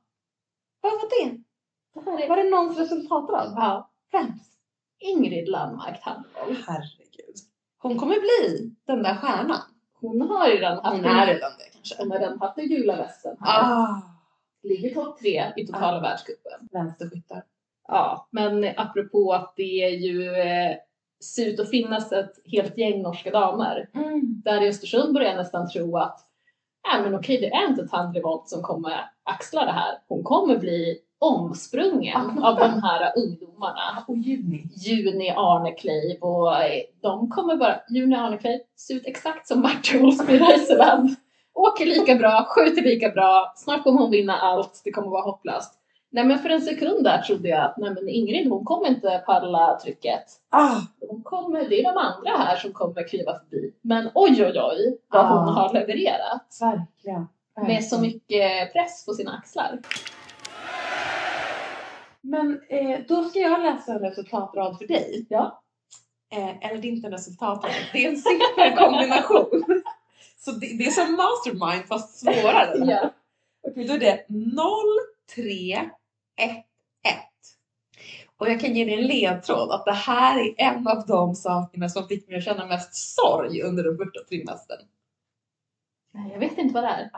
Vad 0.81 0.91
var 0.91 1.09
det? 1.09 1.37
Det 1.93 2.11
här 2.11 2.23
är 2.23 2.29
Var 2.29 2.37
det 2.37 2.49
någons 2.49 2.77
resultatrad? 2.77 3.53
ja, 3.55 3.89
Vems? 4.11 4.41
Ingrid 4.99 5.47
Landmark 5.49 6.03
Tandboll. 6.03 6.55
Herregud. 6.67 7.35
Hon 7.77 7.97
kommer 7.99 8.15
bli 8.19 8.71
den 8.87 9.03
där 9.03 9.15
stjärnan. 9.15 9.61
Hon 10.01 10.21
har 10.21 10.47
ju 10.47 10.53
redan 10.57 10.77
haft, 10.85 10.95
Hon 10.97 11.05
är 11.05 11.27
redan 11.27 11.51
det 11.57 11.63
kanske. 11.73 11.95
hon 11.99 12.11
har 12.11 12.19
redan 12.19 12.39
haft 12.39 12.55
den 12.55 12.67
gula 12.69 12.95
västen 12.95 13.37
här. 13.39 13.61
Ah, 13.63 14.01
Ligger 14.63 14.93
topp 14.93 15.19
tre 15.19 15.53
i 15.57 15.67
totala 15.67 15.97
Ah. 15.97 16.01
världscupen. 16.01 16.67
vänsterskyttar. 16.71 17.43
Ja, 17.91 18.27
men 18.31 18.65
apropå 18.77 19.33
att 19.33 19.53
det 19.55 19.83
är 19.83 19.89
ju 19.97 20.35
eh, 20.35 20.75
ser 21.23 21.45
ut 21.47 21.59
att 21.59 21.69
finnas 21.69 22.11
ett 22.11 22.31
helt 22.45 22.77
gäng 22.77 23.01
norska 23.01 23.31
damer. 23.31 23.89
Mm. 23.95 24.41
Där 24.45 24.61
i 24.61 24.67
Östersund 24.69 25.13
börjar 25.13 25.29
jag 25.29 25.37
nästan 25.37 25.69
tro 25.69 25.97
att 25.97 26.19
äh, 26.93 27.03
men 27.03 27.15
okej, 27.15 27.37
det 27.37 27.47
är 27.53 27.67
inte 27.69 27.87
Tandrevolt 27.87 28.47
som 28.49 28.61
kommer 28.61 28.93
axla 29.23 29.65
det 29.65 29.71
här. 29.71 29.97
Hon 30.07 30.23
kommer 30.23 30.57
bli 30.57 30.97
omsprungen 31.19 32.39
Ah. 32.43 32.49
av 32.49 32.55
de 32.55 32.83
här 32.83 33.13
ungdomarna. 33.17 34.03
Och 34.07 34.17
juni. 34.17 34.63
Juni 34.75 35.29
Arnekleiv 35.29 36.19
och 36.21 36.63
eh, 36.63 36.81
de 37.01 37.29
kommer 37.29 37.55
bara, 37.55 37.79
Juni 37.89 38.15
Arnekleiv 38.15 38.59
ser 38.77 38.95
ut 38.95 39.05
exakt 39.05 39.47
som 39.47 39.61
Martin 39.61 40.05
Olsby 40.05 40.39
Reiseland. 40.39 41.15
Åker 41.53 41.85
lika 41.85 42.15
bra, 42.15 42.45
skjuter 42.49 42.81
lika 42.81 43.09
bra, 43.09 43.53
snart 43.55 43.83
kommer 43.83 43.99
hon 44.01 44.11
vinna 44.11 44.37
allt, 44.37 44.81
det 44.83 44.91
kommer 44.91 45.09
vara 45.09 45.21
hopplöst. 45.21 45.78
Nej 46.11 46.23
men 46.25 46.39
för 46.39 46.49
en 46.49 46.61
sekund 46.61 47.03
där 47.03 47.21
trodde 47.21 47.49
jag 47.49 47.65
att 47.65 47.77
nej 47.77 47.91
men 47.93 48.09
Ingrid 48.09 48.49
hon 48.49 48.65
kommer 48.65 48.87
inte 48.87 49.23
palla 49.25 49.79
trycket. 49.83 50.23
Ah, 50.49 50.75
Hon 51.09 51.23
kommer, 51.23 51.69
det 51.69 51.79
är 51.79 51.83
de 51.83 51.97
andra 51.97 52.31
här 52.37 52.55
som 52.55 52.73
kommer 52.73 53.07
kliva 53.07 53.39
förbi. 53.39 53.73
Men 53.81 54.09
oj 54.15 54.45
oj 54.45 54.59
oj 54.61 54.97
vad 55.07 55.27
hon 55.27 55.37
Ah. 55.49 55.51
har 55.51 55.73
levererat. 55.73 56.57
verkligen. 56.61 57.27
Med 57.67 57.83
så 57.85 58.01
mycket 58.01 58.73
press 58.73 59.05
på 59.05 59.13
sina 59.13 59.31
axlar. 59.37 59.79
Men 62.21 62.61
eh, 62.69 62.99
då 63.07 63.23
ska 63.23 63.39
jag 63.39 63.61
läsa 63.61 63.91
en 63.93 63.99
resultatrad 63.99 64.77
för 64.77 64.87
dig. 64.87 65.25
Ja. 65.29 65.61
Eh, 66.31 66.65
eller 66.69 66.81
det 66.81 66.87
är 66.87 66.91
inte 66.91 67.07
en 67.07 67.13
resultatrad, 67.13 67.71
det 67.93 68.05
är 68.05 68.09
en 68.09 68.17
sifferkombination. 68.17 69.63
Så 70.37 70.51
det, 70.51 70.77
det 70.77 70.85
är 70.85 70.91
som 70.91 71.11
mastermind 71.15 71.85
fast 71.87 72.19
svårare. 72.19 72.85
Ja. 72.91 73.09
Okej, 73.67 73.87
då 73.87 73.93
är 73.93 73.99
det 73.99 74.25
0, 74.29 74.65
3, 75.35 75.89
1, 76.39 76.51
1. 76.51 76.65
Och 78.37 78.49
jag 78.49 78.59
kan 78.59 78.75
ge 78.75 78.85
dig 78.85 78.93
en 78.93 79.07
ledtråd 79.07 79.71
att 79.71 79.85
det 79.85 79.91
här 79.91 80.39
är 80.39 80.53
en 80.57 80.87
av 80.87 81.05
de 81.07 81.35
sakerna 81.35 81.89
som 81.89 82.07
fick 82.07 82.27
mig 82.27 82.37
att 82.37 82.43
känna 82.43 82.65
mest 82.65 82.95
sorg 82.95 83.61
under 83.61 83.83
den 83.83 83.97
första 83.97 84.23
trimestern. 84.29 84.79
Nej, 86.13 86.31
jag 86.31 86.39
vet 86.39 86.57
inte 86.57 86.73
vad 86.73 86.83
det 86.83 86.89
är. 86.89 87.09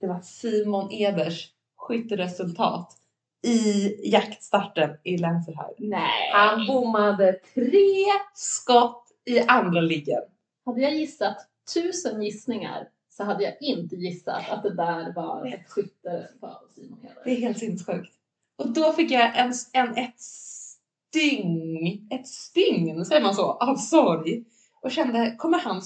Det 0.00 0.06
var 0.06 0.20
Simon 0.20 0.92
Eders 0.92 1.48
skytteresultat 1.76 2.96
i 3.42 3.94
jaktstarten 4.10 4.96
i 5.04 5.18
Lenzerheide. 5.18 5.74
Nej. 5.78 6.30
Han 6.32 6.66
bommade 6.66 7.32
tre 7.54 8.04
skott 8.34 9.06
i 9.24 9.40
andra 9.40 9.80
liggen. 9.80 10.22
Hade 10.64 10.80
jag 10.80 10.94
gissat 10.94 11.36
tusen 11.74 12.22
gissningar 12.22 12.88
så 13.08 13.24
hade 13.24 13.44
jag 13.44 13.56
inte 13.60 13.96
gissat 13.96 14.50
att 14.50 14.62
det 14.62 14.74
där 14.74 15.12
var 15.14 15.46
ett 15.46 15.70
skytteresultat 15.70 16.62
av 16.62 16.68
Simon 16.74 16.98
Heder. 17.02 17.22
Det 17.24 17.30
är 17.30 17.36
helt 17.36 17.58
sinnessjukt. 17.58 18.19
Och 18.60 18.68
då 18.68 18.92
fick 18.92 19.10
jag 19.10 19.38
en, 19.38 19.52
en, 19.72 19.96
ett 19.96 20.20
styng, 20.20 22.06
ett 22.10 22.26
stygn, 22.28 23.04
säger 23.04 23.22
man 23.22 23.34
så, 23.34 23.52
av 23.52 23.76
sorg. 23.76 24.44
Och 24.80 24.90
kände, 24.90 25.34
kommer 25.38 25.58
han 25.58 25.82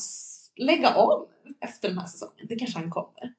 lägga 0.57 0.95
av 0.95 1.29
efter 1.61 1.89
den 1.89 1.99
här 1.99 2.07
säsongen? 2.07 2.47
Det 2.49 2.57
kanske 2.57 2.79
han 2.79 2.91
kommer. 2.91 3.35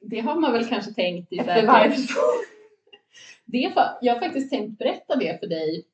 Det 0.00 0.20
har 0.20 0.40
man 0.40 0.52
väl 0.52 0.68
kanske 0.68 0.92
tänkt 0.92 1.32
i 1.32 1.38
Efter 1.38 1.66
varje. 1.66 1.96
Det 3.44 3.72
jag 4.00 4.14
har 4.14 4.20
faktiskt 4.20 4.50
tänkt 4.50 4.78
berätta 4.78 5.16
det 5.16 5.40
för 5.40 5.46
dig. 5.46 5.84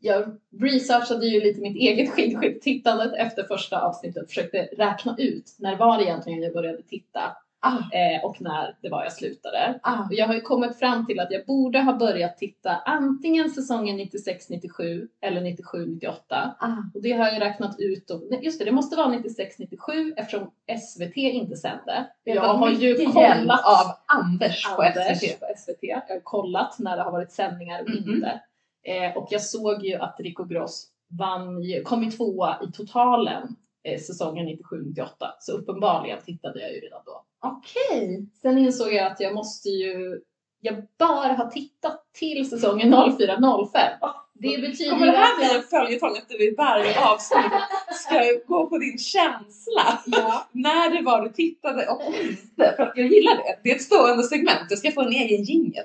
Jag 0.00 0.40
researchade 0.60 1.26
ju 1.26 1.40
lite 1.40 1.60
mitt 1.60 1.76
eget 1.76 2.10
skidskyttetittandet 2.10 3.12
efter 3.14 3.42
första 3.42 3.80
avsnittet. 3.80 4.28
Försökte 4.28 4.62
räkna 4.62 5.16
ut 5.18 5.56
när 5.58 5.76
var 5.76 5.98
det 5.98 6.04
egentligen 6.04 6.42
jag 6.42 6.52
började 6.52 6.82
titta 6.82 7.36
Ah, 7.66 7.96
eh, 7.96 8.24
och 8.24 8.40
när 8.40 8.76
det 8.82 8.88
var 8.88 9.02
jag 9.02 9.12
slutade. 9.12 9.80
ah, 9.82 9.98
Och 10.04 10.14
jag 10.14 10.26
har 10.26 10.34
ju 10.34 10.40
kommit 10.40 10.78
fram 10.78 11.06
till 11.06 11.20
att 11.20 11.30
jag 11.30 11.46
borde 11.46 11.80
ha 11.80 11.92
börjat 11.96 12.36
titta 12.38 12.76
antingen 12.76 13.50
säsongen 13.50 13.98
96-97 14.00 15.08
eller 15.22 15.40
97-98. 15.40 16.10
ah. 16.58 16.66
Och 16.94 17.02
det 17.02 17.12
har 17.12 17.26
jag 17.28 17.40
räknat 17.40 17.76
ut. 17.78 18.10
Och, 18.10 18.22
just 18.42 18.58
det, 18.58 18.64
det 18.64 18.72
måste 18.72 18.96
vara 18.96 19.08
96-97 19.08 20.12
eftersom 20.16 20.50
SVT 20.80 21.16
inte 21.16 21.56
sände. 21.56 22.06
Jag 22.24 22.42
har 22.54 22.70
ju 22.70 22.94
kollat 23.06 23.64
av 23.64 23.92
Anders 24.18 24.64
på 24.76 24.82
Anders 24.82 25.18
SVT. 25.20 25.40
på 25.40 25.46
SVT. 25.56 25.78
Jag 25.80 25.96
har 26.08 26.20
kollat 26.20 26.78
när 26.78 26.96
det 26.96 27.02
har 27.02 27.12
varit 27.12 27.32
sändningar 27.32 27.82
och 27.82 27.88
Mhm. 27.90 28.14
inte. 28.14 28.40
Eh, 28.88 29.16
och 29.16 29.28
jag 29.30 29.40
såg 29.42 29.84
ju 29.84 29.94
att 29.94 30.16
Rico 30.20 30.44
Gross 30.44 30.86
vann 31.18 31.62
kom 31.84 32.02
ju 32.04 32.10
tvåa 32.10 32.56
i 32.68 32.72
totalen 32.72 33.56
eh, 33.84 33.98
säsongen 34.00 34.46
97-98. 34.48 35.06
Så 35.40 35.52
uppenbarligen 35.52 36.18
tittade 36.26 36.60
jag 36.60 36.72
ju 36.72 36.80
redan 36.80 37.00
då. 37.06 37.24
Okej. 37.52 38.26
Sen 38.42 38.58
insåg 38.58 38.92
jag 38.92 39.06
att 39.12 39.20
jag 39.20 39.34
måste 39.34 39.68
ju, 39.68 40.20
jag 40.60 40.74
bara 40.98 41.32
har 41.32 41.50
tittat 41.50 42.04
till 42.18 42.50
säsongen 42.50 42.94
04-05. 42.94 43.78
Det 44.38 44.58
betyder 44.60 44.90
Kommer 44.90 45.06
det 45.06 45.12
här 45.12 45.36
bli 45.38 45.56
en 45.56 45.62
följetong 45.62 46.16
att 46.16 46.28
du 46.28 46.44
i 46.48 46.54
varje 46.58 47.04
avsnitt 47.08 47.52
ska 47.94 48.20
gå 48.46 48.66
på 48.66 48.78
din 48.78 48.98
känsla? 48.98 49.82
ja, 50.06 50.46
När 50.52 50.90
det 50.90 51.02
var 51.02 51.22
du 51.22 51.28
tittade 51.32 51.86
och 51.88 52.02
inte. 52.22 52.74
För 52.76 52.82
att 52.82 52.92
jag 52.96 53.06
gillar 53.06 53.36
det. 53.36 53.58
Det 53.62 53.70
är 53.70 53.74
ett 53.76 53.82
stående 53.82 54.22
segment. 54.22 54.66
Jag 54.70 54.78
ska 54.78 54.90
få 54.90 55.00
en 55.02 55.12
egen 55.12 55.42
jingel. 55.44 55.84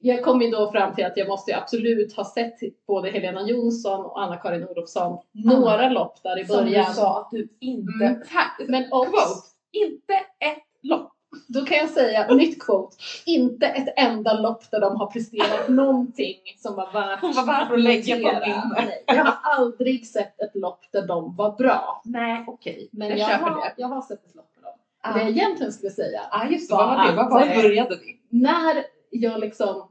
jag 0.00 0.24
kom 0.24 0.42
ju 0.42 0.50
då 0.50 0.72
fram 0.72 0.94
till 0.94 1.04
att 1.04 1.16
jag 1.16 1.28
måste 1.28 1.50
ju 1.50 1.56
absolut 1.56 2.16
ha 2.16 2.24
sett 2.24 2.54
både 2.86 3.10
Helena 3.10 3.48
Jonsson 3.48 4.04
och 4.06 4.22
Anna-Karin 4.22 4.68
Olofsson 4.68 5.18
några 5.32 5.88
lopp 5.88 6.22
där 6.22 6.40
i 6.40 6.44
Som 6.46 6.56
du 6.56 6.62
början. 6.62 6.94
sa 6.94 7.20
att 7.20 7.30
du 7.30 7.48
inte... 7.60 8.04
Mm. 8.04 8.20
Men 8.68 8.88
quote. 8.88 9.08
obs! 9.10 9.54
Inte 9.72 10.14
ett 10.40 10.62
lopp. 10.82 11.08
Då 11.48 11.64
kan 11.64 11.76
jag 11.76 11.90
säga, 11.90 12.34
nytt 12.34 12.62
quote, 12.62 12.96
inte 13.26 13.66
ett 13.66 13.94
enda 13.96 14.40
lopp 14.40 14.70
där 14.70 14.80
de 14.80 14.96
har 14.96 15.06
presterat 15.06 15.68
någonting 15.68 16.36
som 16.58 16.74
var 16.76 16.92
värt 16.92 17.20
Hon 17.20 17.32
var 17.34 17.46
värd 17.46 17.72
att 17.72 17.80
lägga 17.80 18.16
på. 18.16 18.40
Nej, 18.76 19.04
Jag 19.06 19.24
har 19.24 19.36
aldrig 19.42 20.06
sett 20.06 20.40
ett 20.40 20.54
lopp 20.54 20.80
där 20.92 21.06
de 21.06 21.36
var 21.36 21.56
bra. 21.56 22.02
Nej, 22.04 22.44
okej. 22.48 22.88
Men 22.92 23.08
jag, 23.08 23.18
jag, 23.18 23.38
har, 23.38 23.50
det. 23.50 23.74
jag 23.76 23.88
har 23.88 24.02
sett 24.02 24.26
ett 24.26 24.34
lopp 24.34 24.50
med 24.56 24.64
dem. 24.64 24.78
Ah. 25.02 25.12
Det 25.12 25.20
jag 25.20 25.30
egentligen 25.30 25.72
skulle 25.72 25.90
säga, 25.90 26.20
Ja, 26.30 26.46
just 26.50 26.70
det. 26.70 26.74
var 26.76 26.86
var 26.86 27.06
det? 27.06 27.16
Var 27.30 27.46
eh, 27.46 27.62
började 27.62 27.96
vi? 27.96 28.18
när 28.30 28.84
jag 29.10 29.40
liksom 29.40 29.88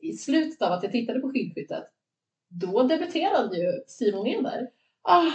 i 0.00 0.12
slutet 0.12 0.62
av 0.62 0.72
att 0.72 0.82
jag 0.82 0.92
tittade 0.92 1.20
på 1.20 1.30
skidskyttet, 1.30 1.84
då 2.48 2.82
debuterade 2.82 3.56
ju 3.56 3.72
Simon 3.86 4.26
Eder. 4.26 4.68
Ah, 5.02 5.30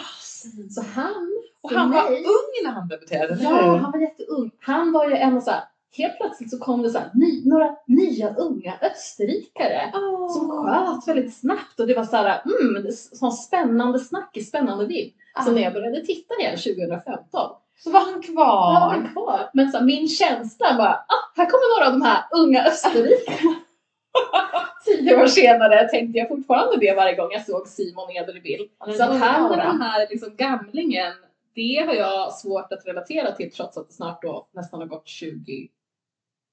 Så 0.70 0.82
han, 0.82 1.39
och 1.64 1.72
han 1.72 1.92
var 1.92 2.10
ung 2.12 2.64
när 2.64 2.72
han 2.72 2.88
debuterade, 2.88 3.38
Ja, 3.44 3.50
hur? 3.50 3.78
han 3.78 3.92
var 3.92 4.00
jätteung. 4.00 4.52
Han 4.60 4.92
var 4.92 5.10
ju 5.10 5.16
en 5.16 5.38
och 5.38 5.44
så 5.44 5.52
här, 5.52 5.62
helt 5.98 6.18
plötsligt 6.18 6.50
så 6.50 6.60
kom 6.60 6.82
det 6.84 6.90
så 6.90 6.98
här, 6.98 7.10
ny, 7.14 7.50
några 7.50 7.76
nya 7.88 8.34
unga 8.36 8.74
österrikare 8.82 9.92
Oh. 9.94 10.34
som 10.34 10.50
sköt 10.66 11.08
väldigt 11.08 11.38
snabbt 11.38 11.80
och 11.80 11.88
det 11.88 11.94
var 11.94 12.04
så 12.04 12.16
här, 12.16 12.42
mm, 12.46 12.92
sån 12.92 13.32
spännande 13.32 14.00
snack, 14.00 14.38
spännande 14.48 14.86
vibb. 14.86 15.14
Ah. 15.34 15.44
Så 15.44 15.52
när 15.52 15.62
jag 15.62 15.74
började 15.74 16.06
titta 16.06 16.34
igen 16.40 16.58
2015, 16.58 17.50
Så 17.84 17.92
var 17.92 18.00
han 18.12 18.22
kvar. 18.22 18.74
var 18.82 18.90
han 18.90 19.14
kvar. 19.14 19.50
Men 19.54 19.72
så 19.72 19.78
här, 19.78 19.86
min 19.86 20.08
känsla 20.08 20.76
var, 20.78 20.88
ah, 20.88 21.32
här 21.36 21.46
kommer 21.46 21.78
några 21.80 21.88
av 21.94 22.00
de 22.00 22.06
här 22.06 22.24
unga 22.32 22.66
österrikarna. 22.66 23.56
Tio 24.86 25.22
år 25.24 25.28
senare 25.28 25.88
tänkte 25.88 26.20
jag 26.20 26.28
fortfarande 26.28 26.78
det 26.78 26.94
varje 26.96 27.16
gång 27.16 27.32
jag 27.32 27.46
såg 27.46 27.68
Simon 27.68 28.10
Eder 28.10 28.38
i 28.38 28.42
bild. 28.42 28.70
Så 28.98 29.04
att 29.04 29.20
här 29.20 29.40
aura. 29.42 29.56
den 29.66 29.82
här 29.82 30.08
liksom 30.10 30.36
gamlingen, 30.38 31.14
det 31.60 31.86
har 31.88 31.94
jag 31.94 32.34
svårt 32.34 32.74
att 32.74 32.88
relatera 32.88 33.32
till 33.32 33.52
trots 33.52 33.78
att 33.78 33.88
det 33.88 33.94
snart 33.94 34.22
då 34.22 34.48
nästan 34.52 34.80
har 34.80 34.88
gått 34.88 35.08
20 35.08 35.70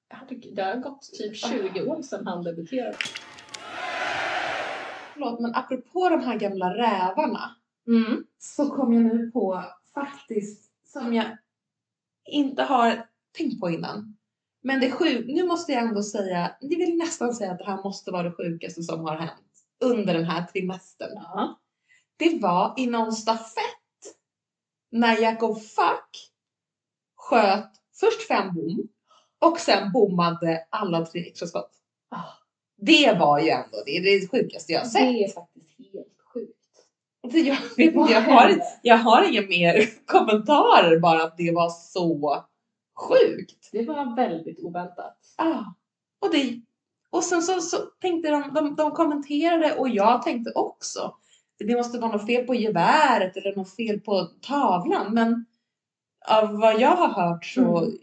Herregud, 0.09 0.57
Det 0.57 0.63
har 0.63 0.77
gått 0.77 1.03
typ 1.03 1.37
20 1.37 1.83
år 1.83 2.03
sedan 2.03 2.27
han 2.27 2.45
debuterade. 2.45 2.97
Förlåt, 5.13 5.41
men 5.41 5.55
apropå 5.55 6.09
de 6.09 6.21
här 6.21 6.39
gamla 6.39 6.75
rävarna 6.75 7.57
Mm. 7.89 8.25
så 8.39 8.71
kom 8.71 8.93
jag 8.93 9.03
nu 9.03 9.31
på 9.31 9.65
faktiskt 9.95 10.73
som 10.85 11.15
jag 11.15 11.27
inte 12.25 12.63
har 12.63 13.09
tänkt 13.39 13.61
på 13.61 13.71
innan. 13.71 14.17
Men 14.63 14.81
det 14.81 14.91
sjuk, 14.91 15.27
nu 15.27 15.47
måste 15.47 15.73
jag 15.73 15.83
ändå 15.83 16.03
säga, 16.03 16.57
jag 16.61 16.79
vill 16.79 16.97
nästan 16.97 17.35
säga 17.35 17.53
att 17.53 17.59
det 17.59 17.65
här 17.65 17.83
måste 17.83 18.11
vara 18.11 18.23
det 18.23 18.33
sjukaste 18.33 18.83
som 18.83 19.01
har 19.01 19.17
hänt 19.17 19.65
under 19.85 20.15
den 20.15 20.25
här 20.25 20.47
trimestern. 20.47 21.11
Ja. 21.15 21.61
Det 22.17 22.39
var 22.43 22.75
i 22.77 22.87
någon 22.87 23.13
stafett 23.13 23.76
när 24.97 25.23
Jakob 25.23 25.63
Fack 25.63 26.31
sköt 27.17 27.71
först 28.01 28.29
fem 28.29 28.55
bom 28.55 28.89
och 29.39 29.61
sen 29.61 29.93
bommade 29.93 30.67
alla 30.71 31.07
tre 31.07 31.21
extra 31.27 31.47
skott. 31.49 31.71
Ah. 32.11 32.23
Det 32.77 33.17
var 33.19 33.41
ju 33.41 33.49
ändå 33.49 33.83
det, 33.87 33.97
är 33.97 34.03
det 34.03 34.29
sjukaste 34.29 34.73
jag 34.73 34.81
har 34.81 34.87
sett. 34.87 35.03
Det 35.03 35.25
är 35.25 35.33
faktiskt 35.33 35.67
helt 35.93 36.21
sjukt. 36.35 36.53
Jag, 37.23 37.57
vet, 37.77 38.11
jag, 38.11 38.21
har, 38.21 38.61
jag 38.83 38.99
har 38.99 39.33
inga 39.33 39.43
mer 39.43 39.89
kommentarer 40.07 40.99
bara 40.99 41.23
att 41.23 41.37
det 41.37 41.53
var 41.55 41.69
så 41.69 42.45
sjukt. 43.09 43.69
Det 43.73 43.83
var 43.83 44.17
väldigt 44.17 44.61
oväntat. 44.61 45.19
Ah. 45.37 45.65
Och, 46.21 46.33
det, 46.33 46.61
och 47.11 47.25
sen 47.25 47.43
så, 47.43 47.61
så 47.61 47.77
tänkte 47.77 48.31
de, 48.31 48.55
de, 48.55 48.77
de 48.77 48.91
kommenterade 48.91 49.75
och 49.75 49.89
jag 49.89 50.23
tänkte 50.23 50.53
också 50.55 51.15
det 51.59 51.77
måste 51.77 51.99
vara 51.99 52.13
något 52.13 52.27
fel 52.27 52.47
på 52.47 52.55
geväret 52.55 53.37
eller 53.37 53.57
något 53.57 53.77
fel 53.77 54.01
på 54.01 54.29
tavlan 54.43 55.15
men 55.15 55.47
av 56.29 56.57
vad 56.61 56.81
jag 56.81 56.97
har 56.97 57.09
hört 57.09 57.45
så 57.45 57.79
Mm. 57.79 57.99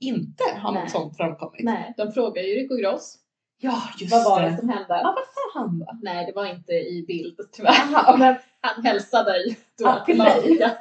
inte 0.00 0.44
har 0.56 0.72
något 0.72 0.80
Nej. 0.82 0.90
sånt 0.90 1.16
framkommit. 1.16 1.64
Nej, 1.64 1.94
de 1.96 2.12
frågade 2.12 2.46
ju 2.48 2.54
Rico 2.54 2.76
Gross. 2.76 3.16
Ja 3.62 3.82
just 3.98 4.12
Vad 4.12 4.24
var 4.24 4.42
det. 4.42 4.50
det 4.50 4.56
som 4.56 4.68
hände? 4.68 4.86
Ja, 4.88 5.02
vad 5.16 5.24
sa 5.24 5.60
han 5.60 5.78
då? 5.78 5.86
Nej, 6.02 6.26
det 6.26 6.32
var 6.32 6.46
inte 6.46 6.72
i 6.72 7.04
bild 7.08 7.40
tyvärr. 7.52 7.94
Aha, 7.94 8.16
Men 8.16 8.36
han 8.60 8.84
hälsade 8.84 9.38
ju 9.48 9.54
då 9.78 9.88
Ah, 9.88 10.04
till 10.04 10.14
tillbaka 10.18 10.76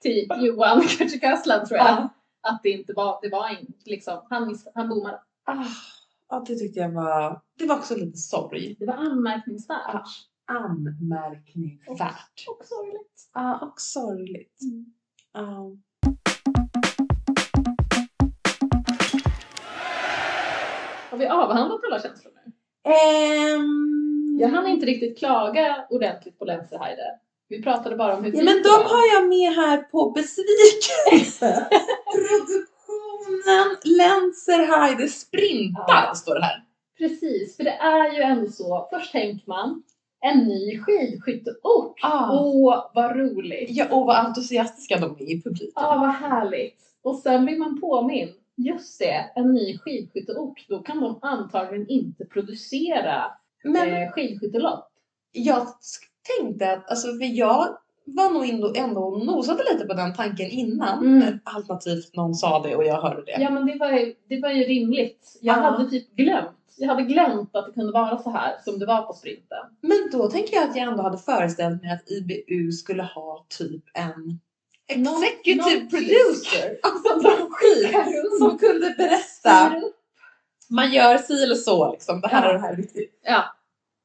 till 0.00 0.28
Johan 0.40 0.80
Kücükaslan 0.98 1.66
tror 1.66 1.78
jag. 1.78 1.86
Ah. 1.88 2.08
Att 2.42 2.62
det 2.62 2.70
inte 2.70 2.92
var, 2.92 3.18
det 3.22 3.28
var 3.28 3.50
inte 3.60 3.72
liksom, 3.90 4.26
han, 4.30 4.46
miss, 4.48 4.68
han 4.74 4.88
bommade. 4.88 5.20
Ah, 5.46 5.64
ja, 6.30 6.44
det 6.46 6.54
tyckte 6.54 6.80
jag 6.80 6.90
var, 6.90 7.40
det 7.58 7.66
var 7.66 7.76
också 7.76 7.96
lite 7.96 8.18
sorg. 8.18 8.76
Det 8.78 8.86
var 8.86 8.94
anmärkningsvärt. 8.94 10.06
Ah. 10.50 10.54
Anmärkningsvärt. 10.54 12.44
Och 12.48 12.64
sorgligt. 12.64 13.30
Ja, 13.34 13.58
och 13.62 13.80
sorgligt. 13.80 14.58
Mm. 14.62 14.86
Ja. 15.32 15.72
Har 21.10 21.18
vi 21.18 21.26
avhandlat 21.26 21.80
alla 21.84 22.00
känslor 22.02 22.32
nu? 22.34 22.52
Ehm, 22.92 24.38
Jag 24.40 24.48
hann 24.48 24.66
inte 24.66 24.86
riktigt 24.86 25.18
klaga 25.18 25.86
ordentligt 25.90 26.38
på 26.38 26.44
Lenserheide. 26.44 27.18
Vi 27.48 27.62
pratade 27.62 27.96
bara 27.96 28.16
om 28.16 28.24
hur 28.24 28.32
Ja, 28.36 28.42
men 28.44 28.62
de 28.62 28.68
var. 28.68 28.84
har 28.84 29.14
jag 29.20 29.28
med 29.28 29.52
här 29.54 29.76
på 29.82 30.10
besvikelse. 30.10 31.68
Produktionen 32.14 33.76
Lenserheide 33.84 35.08
sprintar 35.08 35.84
Ja. 36.08 36.14
står 36.14 36.34
det 36.34 36.42
här. 36.44 36.64
Precis, 36.98 37.56
för 37.56 37.64
det 37.64 37.70
är 37.76 38.12
ju 38.12 38.22
ändå 38.22 38.46
så. 38.50 38.88
Först 38.92 39.12
tänker 39.12 39.48
man 39.48 39.82
en 40.20 40.38
ny 40.38 40.78
skidskytteort. 40.78 41.98
Ah. 42.02 42.38
Åh, 42.40 42.90
vad 42.94 43.16
roligt! 43.16 43.68
Ja, 43.70 43.86
och 43.90 44.06
vad 44.06 44.16
entusiastiska 44.16 44.98
de 44.98 45.10
är 45.10 45.30
i 45.30 45.42
publiken. 45.42 45.72
Ja, 45.74 45.98
vad 46.00 46.30
härligt! 46.30 46.76
Och 47.02 47.16
sen 47.16 47.44
blir 47.44 47.58
man 47.58 47.80
påmind. 47.80 48.30
Just 48.56 48.98
det, 48.98 49.30
en 49.34 49.52
ny 49.52 49.78
skidskytteort. 49.78 50.66
Då 50.68 50.78
kan 50.78 51.00
de 51.00 51.18
antagligen 51.22 51.88
inte 51.88 52.24
producera 52.24 53.24
Men 53.64 53.88
eh, 54.02 54.10
skidskyttelopp. 54.10 54.88
jag 55.32 55.66
tänkte 56.38 56.72
att, 56.72 56.90
alltså 56.90 57.06
för 57.08 57.38
jag 57.38 57.76
var 58.04 58.30
nog 58.30 58.48
ändå, 58.48 58.72
ändå 58.76 59.10
nosade 59.24 59.62
lite 59.72 59.86
på 59.86 59.94
den 59.94 60.14
tanken 60.14 60.50
innan. 60.50 61.06
Mm. 61.06 61.38
Alternativt 61.44 62.16
någon 62.16 62.34
sa 62.34 62.62
det 62.62 62.76
och 62.76 62.84
jag 62.84 63.00
hörde 63.02 63.22
det. 63.24 63.36
Ja, 63.40 63.50
men 63.50 63.66
det 63.66 63.76
var 63.78 63.92
ju, 63.92 64.14
det 64.28 64.40
var 64.40 64.50
ju 64.50 64.64
rimligt. 64.64 65.38
Jag 65.40 65.56
Ja. 65.58 65.62
hade 65.62 65.90
typ 65.90 66.16
glömt. 66.16 66.48
Jag 66.76 66.88
hade 66.88 67.02
glömt 67.02 67.56
att 67.56 67.66
det 67.66 67.72
kunde 67.72 67.92
vara 67.92 68.18
så 68.22 68.30
här 68.30 68.56
som 68.64 68.78
det 68.78 68.86
var 68.86 69.02
på 69.02 69.12
sprinten. 69.12 69.58
Men 69.80 70.08
då 70.12 70.30
tänker 70.30 70.54
jag 70.56 70.68
att 70.70 70.76
jag 70.76 70.88
ändå 70.88 71.02
hade 71.02 71.18
föreställt 71.18 71.82
mig 71.82 71.92
att 71.92 72.10
IBU 72.10 72.72
skulle 72.72 73.02
ha 73.02 73.46
typ 73.48 73.84
en 73.94 74.40
executive 74.86 75.80
någon 75.80 75.88
producer. 75.88 76.78
Alltså 76.82 77.08
Som 77.08 77.22
någon 77.22 77.50
skit 77.52 78.38
som 78.38 78.58
kunde 78.58 78.94
berätta. 78.98 79.82
Man 80.70 80.92
gör 80.92 81.18
si 81.18 81.42
eller 81.44 81.54
så 81.54 81.92
liksom. 81.92 82.20
Det 82.20 82.28
här 82.28 82.42
Ja. 82.44 82.48
är 82.50 82.54
det 82.54 82.60
här 82.60 82.72
är 82.72 82.76
viktigt. 82.76 83.20
Ja. 83.24 83.44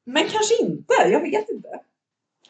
Men 0.04 0.22
kanske 0.28 0.62
inte. 0.62 0.94
Jag 0.94 1.20
vet 1.20 1.48
inte. 1.48 1.68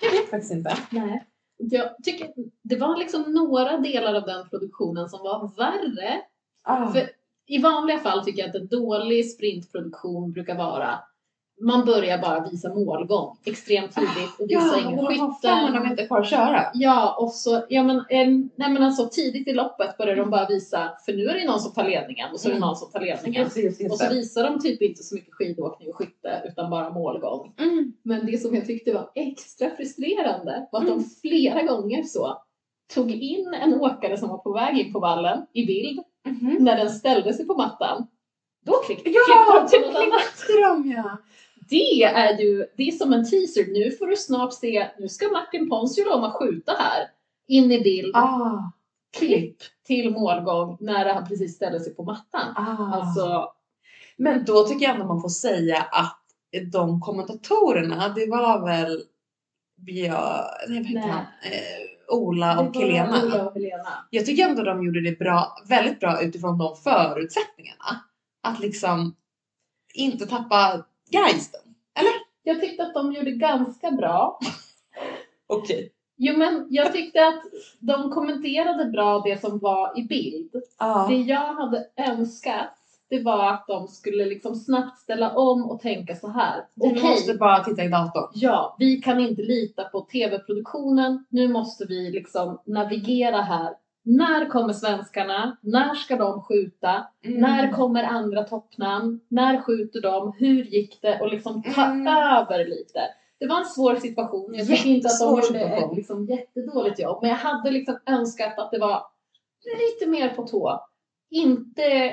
Jag 0.01 0.11
vet 0.11 0.31
faktiskt 0.31 0.53
inte. 0.53 0.77
Nej. 0.91 1.25
Jag 1.59 1.97
tycker 2.03 2.29
det 2.63 2.77
var 2.77 2.97
liksom 2.97 3.23
några 3.23 3.77
delar 3.77 4.15
av 4.15 4.23
den 4.27 4.49
produktionen 4.49 5.09
som 5.09 5.21
var 5.21 5.51
värre. 5.57 6.21
Ah. 6.63 6.93
För 6.93 7.11
i 7.47 7.59
vanliga 7.59 7.99
fall 7.99 8.25
tycker 8.25 8.41
jag 8.43 8.49
att 8.49 8.55
en 8.57 8.67
dålig 8.67 9.31
sprintproduktion 9.31 10.33
brukar 10.33 10.55
vara 10.57 10.99
man 11.61 11.85
börjar 11.85 12.19
bara 12.19 12.49
visa 12.51 12.75
målgång 12.75 13.37
extremt 13.45 13.95
tidigt 13.95 14.41
och 14.41 14.51
visa 14.51 14.61
ja, 14.77 14.81
ingen 14.81 14.99
och 14.99 15.13
de 15.13 15.19
har 15.19 15.35
skytte. 15.35 15.49
500 15.49 15.81
meter 15.91 16.07
kvar 16.07 16.21
att 16.21 16.29
köra. 16.31 16.63
Ja, 16.75 17.17
och 17.21 17.33
så, 17.33 17.65
ja 17.69 17.83
men, 17.83 17.97
eh, 17.97 18.29
nej 18.57 18.71
men 18.73 18.83
alltså 18.83 19.09
tidigt 19.13 19.49
i 19.49 19.53
loppet 19.53 19.97
börjar 19.99 20.17
de 20.17 20.31
bara 20.31 20.47
visa, 20.47 20.93
för 21.07 21.13
nu 21.13 21.25
är 21.25 21.35
det 21.35 21.47
någon 21.47 21.61
som 21.61 21.73
tar 21.73 21.85
ledningen 21.89 22.33
och 22.33 22.41
så 22.41 22.49
är 22.49 22.51
det 22.51 22.57
Mm. 22.57 22.67
någon 22.67 22.77
som 22.77 22.91
tar 22.91 23.01
ledningen. 23.01 23.49
Det, 23.55 23.61
just 23.61 23.79
det, 23.79 23.89
Och 23.91 23.99
så 23.99 24.15
visar 24.15 24.45
de 24.45 24.61
typ 24.61 24.83
inte 24.83 25.03
så 25.03 25.15
mycket 25.15 25.35
skidåkning 25.35 25.89
och 25.89 25.97
skytte 25.97 26.43
utan 26.49 26.71
bara 26.71 26.91
målgång. 26.91 27.53
Mm. 27.59 27.93
Men 28.03 28.27
det 28.27 28.39
som 28.39 28.55
jag 28.55 28.67
tyckte 28.67 28.93
var 28.93 29.11
extra 29.15 29.71
frustrerande 29.71 30.69
var 30.73 30.81
att 30.81 30.87
Mm. 30.87 30.99
de 30.99 31.05
flera 31.05 31.63
gånger 31.63 32.03
så 32.03 32.43
tog 32.95 33.11
in 33.11 33.55
en 33.63 33.75
åkare 33.81 34.17
som 34.17 34.29
var 34.29 34.39
på 34.39 34.53
väg 34.53 34.79
in 34.79 34.93
på 34.93 35.01
vallen 35.01 35.47
i 35.53 35.67
bild. 35.67 36.01
Mhm. 36.27 36.57
När 36.61 36.77
den 36.77 36.91
ställde 36.91 37.35
sig 37.35 37.47
på 37.47 37.55
mattan, 37.55 38.07
då 38.65 38.73
klick, 38.73 39.03
Ja, 39.05 39.21
klippte 39.27 39.61
de 39.61 39.69
till 39.69 39.83
då 39.83 39.99
något 39.99 40.07
annat. 40.13 40.23
klippte 40.23 40.53
de 40.67 40.91
ja. 40.91 41.19
det 41.69 42.03
är 42.05 42.39
ju, 42.41 42.67
det 42.77 42.83
är 42.89 42.93
som 42.93 43.13
en 43.13 43.31
teaser. 43.31 43.67
Nu 43.73 43.91
får 43.91 44.07
du 44.07 44.17
snart 44.17 44.53
se, 44.55 44.89
nu 44.99 45.09
ska 45.09 45.29
Martin 45.29 45.69
Ponsiluoma 45.71 46.33
skjuta 46.33 46.73
här. 46.79 47.07
In 47.49 47.73
i 47.73 47.81
bild. 47.81 48.17
Ah, 48.17 48.73
Klipp 49.19 49.57
till 49.87 50.11
målgång 50.11 50.77
när 50.81 51.15
han 51.15 51.27
precis 51.29 51.55
ställer 51.57 51.79
sig 51.79 51.95
på 51.95 52.03
mattan. 52.03 52.55
ah. 52.57 52.95
Alltså, 52.95 53.53
Men 54.17 54.45
då 54.45 54.65
tycker 54.65 54.87
jag 54.87 54.95
ändå 54.95 55.07
man 55.07 55.21
får 55.23 55.29
säga 55.29 55.83
att 55.93 56.23
de 56.73 57.01
kommentatorerna, 57.01 58.09
det 58.09 58.27
var 58.31 58.67
väl 58.67 59.03
Björn, 59.77 60.45
nej 60.69 60.79
vad 60.79 60.87
heter 60.87 61.01
Nej. 61.01 61.11
han? 61.11 61.25
Ola 62.09 62.61
och 62.61 62.77
Helena. 62.77 63.23
Ola 63.25 63.49
och 63.49 63.55
Helena. 63.55 64.07
Jag 64.11 64.27
tycker 64.27 64.49
ändå 64.49 64.63
de 64.63 64.87
gjorde 64.87 65.01
det 65.01 65.19
bra, 65.19 65.57
väldigt 65.69 66.01
bra 66.01 66.23
utifrån 66.23 66.59
de 66.59 66.77
förutsättningarna. 66.77 68.05
Att 68.43 68.61
liksom 68.61 69.15
inte 69.95 70.27
tappa 70.27 70.85
geisten. 71.11 71.61
Jag 72.43 72.61
tyckte 72.61 72.83
att 72.83 72.95
de 72.95 73.13
gjorde 73.13 73.31
ganska 73.31 73.91
bra. 73.91 74.39
Okej. 75.47 75.93
Jo 76.17 76.39
men 76.39 76.67
jag 76.71 76.93
tyckte 76.93 77.27
att 77.27 77.43
de 77.79 78.11
kommenterade 78.11 78.85
bra 78.85 79.19
det 79.25 79.41
som 79.41 79.59
var 79.59 79.99
i 79.99 80.03
bild. 80.03 80.51
Ja. 80.79 81.07
Det 81.09 81.17
jag 81.17 81.55
hade 81.55 81.87
önskat 81.97 82.79
det 83.09 83.23
var 83.23 83.53
att 83.53 83.65
de 83.69 83.89
skulle 83.89 84.25
liksom 84.25 84.55
snabbt 84.55 84.99
ställa 84.99 85.35
om 85.37 85.71
och 85.71 85.81
tänka 85.81 86.15
så 86.15 86.29
här. 86.29 86.65
Du 86.75 86.91
Okej, 86.91 87.03
måste 87.03 87.35
bara 87.35 87.65
titta 87.65 87.85
i 87.85 87.89
datorn. 87.89 88.31
ja, 88.35 88.77
vi 88.79 88.97
kan 88.97 89.21
inte 89.21 89.43
lita 89.43 89.85
på 89.85 90.01
tv-produktionen. 90.01 91.25
Nu 91.29 91.49
måste 91.49 91.85
vi 91.85 92.11
liksom 92.11 92.61
navigera 92.67 93.37
här. 93.43 93.75
När 94.09 94.49
kommer 94.51 94.73
svenskarna? 94.73 95.57
När 95.61 95.95
ska 95.95 96.17
de 96.17 96.43
skjuta? 96.43 97.07
Mm. 97.25 97.41
När 97.41 97.73
kommer 97.73 98.05
andra 98.05 98.45
toppnamn? 98.45 99.21
När 99.29 99.61
skjuter 99.63 100.01
de? 100.01 100.33
Hur 100.39 100.65
gick 100.65 101.03
det? 101.03 101.21
Och 101.21 101.29
liksom 101.31 101.63
ta 101.63 101.85
Mm. 101.85 102.07
över 102.07 102.65
lite. 102.65 103.01
Det 103.41 103.47
var 103.47 103.59
en 103.59 103.65
svår 103.65 103.97
situation. 103.97 104.55
Jag 104.55 104.67
tycker 104.67 104.89
inte 104.91 105.09
att 105.09 105.21
de 105.21 105.41
gjorde 105.55 105.61
ett 105.65 105.97
liksom 105.97 106.25
jättedåligt 106.27 106.99
jobb. 107.01 107.19
Men 107.23 107.31
jag 107.31 107.37
hade 107.37 107.71
liksom 107.71 107.99
önskat 108.07 108.59
att 108.59 108.71
det 108.71 108.79
var 108.79 109.03
lite 109.79 110.11
mer 110.11 110.29
på 110.29 110.43
tå. 110.47 110.81
Inte... 111.31 112.13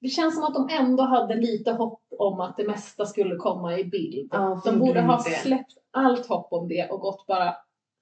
Det 0.00 0.08
känns 0.08 0.34
som 0.34 0.44
att 0.44 0.54
de 0.54 0.68
ändå 0.70 1.02
hade 1.02 1.34
lite 1.34 1.72
hopp 1.72 2.02
om 2.18 2.40
att 2.40 2.56
det 2.56 2.66
mesta 2.66 3.06
skulle 3.06 3.36
komma 3.36 3.78
i 3.78 3.84
bild. 3.84 4.28
Ja, 4.32 4.62
De 4.64 4.78
borde 4.78 5.00
ha 5.00 5.16
det. 5.16 5.30
släppt 5.30 5.72
allt 5.92 6.26
hopp 6.26 6.52
om 6.52 6.68
det 6.68 6.88
och 6.90 7.00
gått 7.00 7.26
bara 7.26 7.54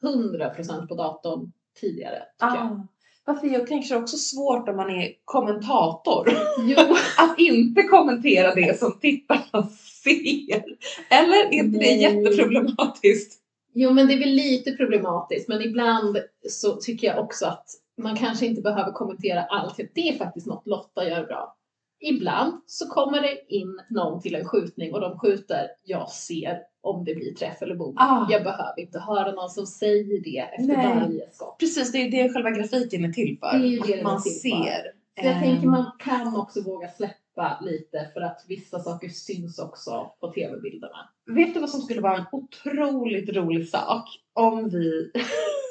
100% 0.02 0.86
på 0.86 0.94
datorn 0.94 1.52
tidigare. 1.80 2.22
Tycker 2.40 2.54
jag. 2.56 2.66
Ah. 2.66 2.86
Varför 3.26 3.46
jag 3.46 3.66
tänker 3.66 3.96
också 3.96 4.16
svårt 4.16 4.68
om 4.68 4.76
man 4.76 4.90
är 4.90 5.12
kommentator. 5.24 6.28
Att 7.18 7.38
inte 7.38 7.82
kommentera 7.82 8.54
det 8.54 8.78
som 8.78 8.98
tittarna 9.00 9.68
ser. 10.04 10.64
Eller 11.10 11.46
är 11.46 11.52
inte 11.52 11.78
det 11.78 11.94
jätteproblematiskt? 11.94 13.40
Jo, 13.72 13.90
men 13.90 14.06
det 14.06 14.14
är 14.14 14.18
väl 14.18 14.28
lite 14.28 14.72
problematiskt, 14.72 15.48
men 15.48 15.62
ibland 15.62 16.18
så 16.48 16.76
tycker 16.76 17.06
jag 17.06 17.24
också 17.24 17.46
att 17.46 17.66
man 18.02 18.16
kanske 18.16 18.46
inte 18.46 18.62
behöver 18.62 18.92
kommentera 18.92 19.44
allt. 19.44 19.76
Det 19.94 20.08
är 20.08 20.18
faktiskt 20.18 20.46
något 20.46 20.66
Lotta 20.66 21.08
gör 21.08 21.26
bra. 21.26 21.56
Ibland 22.04 22.60
så 22.66 22.88
kommer 22.88 23.20
det 23.20 23.54
in 23.54 23.80
någon 23.90 24.22
till 24.22 24.34
en 24.34 24.44
skjutning 24.44 24.94
och 24.94 25.00
de 25.00 25.18
skjuter. 25.18 25.66
Jag 25.84 26.10
ser 26.10 26.60
om 26.80 27.04
det 27.04 27.14
blir 27.14 27.34
träff 27.34 27.62
eller 27.62 27.74
bom. 27.74 27.94
Ah. 27.98 28.26
Jag 28.30 28.44
behöver 28.44 28.80
inte 28.80 28.98
höra 28.98 29.32
någon 29.32 29.50
som 29.50 29.66
säger 29.66 30.20
det 30.20 30.38
efter 30.38 30.76
Nej. 30.76 30.98
varje 31.00 31.30
skott. 31.32 31.58
Precis, 31.58 31.92
det 31.92 31.98
är 31.98 32.10
det 32.10 32.32
själva 32.32 32.50
grafiken 32.50 33.04
är 33.04 33.12
till 33.12 33.38
för. 33.40 33.58
Det 33.58 33.66
är 33.66 33.68
ju 33.68 33.78
det 33.78 34.02
man 34.02 34.22
till 34.22 34.32
för. 34.32 34.38
ser. 34.38 34.92
Så 35.20 35.26
jag 35.26 35.42
tänker 35.42 35.68
man 35.68 35.90
kan 35.98 36.36
också 36.36 36.62
våga 36.62 36.88
släppa 36.88 37.58
lite 37.62 38.10
för 38.14 38.20
att 38.20 38.44
vissa 38.48 38.80
saker 38.80 39.08
syns 39.08 39.58
också 39.58 40.12
på 40.20 40.32
tv-bilderna. 40.32 41.08
Vet 41.26 41.54
du 41.54 41.60
vad 41.60 41.70
som 41.70 41.80
skulle 41.80 42.00
vara 42.00 42.16
en 42.16 42.26
otroligt 42.32 43.36
rolig 43.36 43.68
sak 43.68 44.04
om 44.32 44.68
vi 44.68 45.12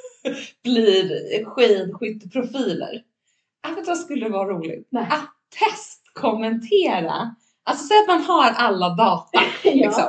blir 0.63 1.45
skidskytteprofiler? 1.45 3.03
Du 3.75 3.83
vad 3.83 3.97
skulle 3.97 4.29
vara 4.29 4.49
roligt? 4.49 4.87
Nej. 4.89 5.07
Att 5.11 5.33
testkommentera. 6.13 7.35
Alltså 7.63 7.85
säg 7.87 7.97
att 7.99 8.07
man 8.07 8.21
har 8.21 8.51
alla 8.51 8.89
data. 8.89 9.39
Liksom. 9.63 10.03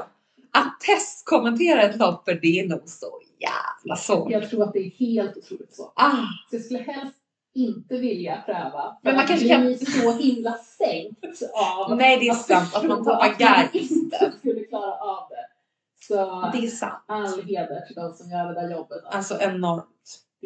Att 0.53 0.81
testkommentera 0.81 1.83
ett 1.83 1.99
lopp 1.99 2.25
för 2.25 2.35
det 2.35 2.61
är 2.61 2.69
nog 2.69 2.83
så 2.89 3.21
jävla 3.39 3.97
svårt. 3.97 4.31
Jag 4.31 4.51
tror 4.51 4.63
att 4.63 4.73
det 4.73 4.79
är 4.79 4.91
helt 4.91 5.37
otroligt 5.37 5.75
svårt. 5.77 5.93
Ah, 5.97 6.11
Så 6.51 6.57
jag 6.57 6.63
skulle 6.65 6.83
helst 6.83 7.17
inte 7.55 7.97
vilja 7.99 8.43
pröva. 8.47 8.97
Men 9.03 9.17
man 9.17 9.27
kanske 9.27 9.49
kan- 9.49 9.79
så 9.79 10.13
himla 10.13 10.53
sänkt 10.79 11.43
av 11.89 11.97
Nej, 11.97 12.19
det 12.19 12.29
är 12.29 12.33
att 12.33 12.47
sant, 12.47 12.75
att 12.77 12.85
man 12.85 13.05
tappar 13.05 13.35
geisten. 13.39 14.33
skulle 14.39 14.61
klara 14.65 14.93
av 14.95 15.29
det. 15.31 15.47
Så 16.07 16.15
det 16.53 16.67
är 16.67 16.71
sant. 16.71 17.05
all 17.09 17.43
heder 17.43 17.87
till 17.87 17.95
de 17.97 18.13
som 18.15 18.31
gör 18.31 18.47
det 18.55 18.61
där 18.61 18.71
jobbet. 18.71 19.03
Alltså 19.11 19.39
enormt. 19.41 19.85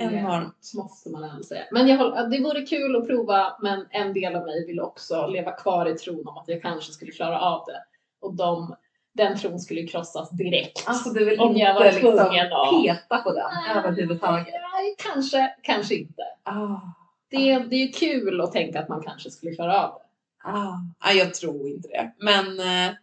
Enormt. 0.01 0.73
måste 0.75 1.11
man 1.11 1.25
ändå 1.25 1.43
säga. 1.43 1.65
Men 1.73 1.89
jag 1.89 1.97
håller, 1.99 2.27
det 2.27 2.43
vore 2.43 2.63
kul 2.67 2.97
att 2.97 3.07
prova 3.07 3.57
men 3.63 3.87
en 3.91 4.13
del 4.13 4.37
av 4.37 4.43
mig 4.45 4.67
vill 4.67 4.81
också 4.81 5.27
leva 5.27 5.53
kvar 5.53 5.87
i 5.89 5.95
tron 5.95 6.29
om 6.29 6.39
att 6.39 6.49
jag 6.49 6.63
kanske 6.63 6.93
skulle 6.93 7.13
klara 7.13 7.41
av 7.41 7.65
det. 7.67 7.85
Och 8.21 8.35
de, 8.35 8.77
den 9.15 9.39
tron 9.39 9.59
skulle 9.61 9.87
krossas 9.87 10.31
direkt. 10.31 10.85
Alltså 10.87 11.11
du 11.11 11.25
vill 11.25 11.41
Om 11.41 11.57
jag 11.57 11.71
inte 11.71 11.85
var 11.85 11.93
liksom 11.93 12.13
tvungen 12.17 12.53
att- 12.53 12.83
peta 12.85 13.19
på 13.19 13.33
den 13.33 13.77
överhuvudtaget. 13.77 14.47
Nej, 14.73 14.95
kanske, 14.99 15.55
kanske 15.63 15.95
inte. 15.95 16.23
Ah, 16.43 16.81
Det, 17.31 17.59
det 17.59 17.77
är 17.77 17.93
kul 17.93 18.41
att 18.41 18.53
tänka 18.53 18.81
att 18.81 18.89
man 18.89 19.03
kanske 19.03 19.31
skulle 19.31 19.55
klara 19.55 19.83
av 19.85 19.95
det. 19.99 20.49
ah. 20.51 20.75
ah, 20.99 21.13
jag 21.13 21.35
tror 21.35 21.69
inte 21.69 21.89
det. 21.89 22.13
Men 22.19 22.61
eh, 22.61 22.95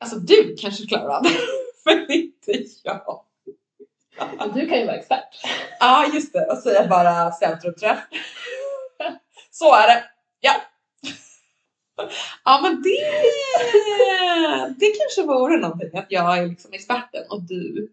alltså 0.00 0.18
du 0.18 0.56
kanske 0.58 0.86
klarar 0.86 1.08
av 1.16 1.22
det. 1.22 1.30
Men 1.94 2.10
inte 2.12 2.52
jag. 2.84 3.20
Men 4.38 4.52
du 4.52 4.68
kan 4.68 4.78
ju 4.78 4.86
vara 4.86 4.96
expert. 4.96 5.28
Ja, 5.80 6.06
just 6.14 6.32
det. 6.32 6.46
Och 6.46 6.58
säga 6.58 6.86
bara 6.88 7.32
centrumträff. 7.32 7.98
Så 9.50 9.74
är 9.74 9.86
det. 9.86 10.04
Ja. 10.40 10.52
Ja, 12.44 12.60
men 12.62 12.82
det, 12.82 12.98
det 14.78 14.92
kanske 14.98 15.22
vore 15.22 15.56
någonting. 15.56 15.98
Att 15.98 16.06
jag 16.08 16.38
är 16.38 16.46
liksom 16.46 16.72
experten 16.72 17.22
och 17.30 17.42
du 17.42 17.88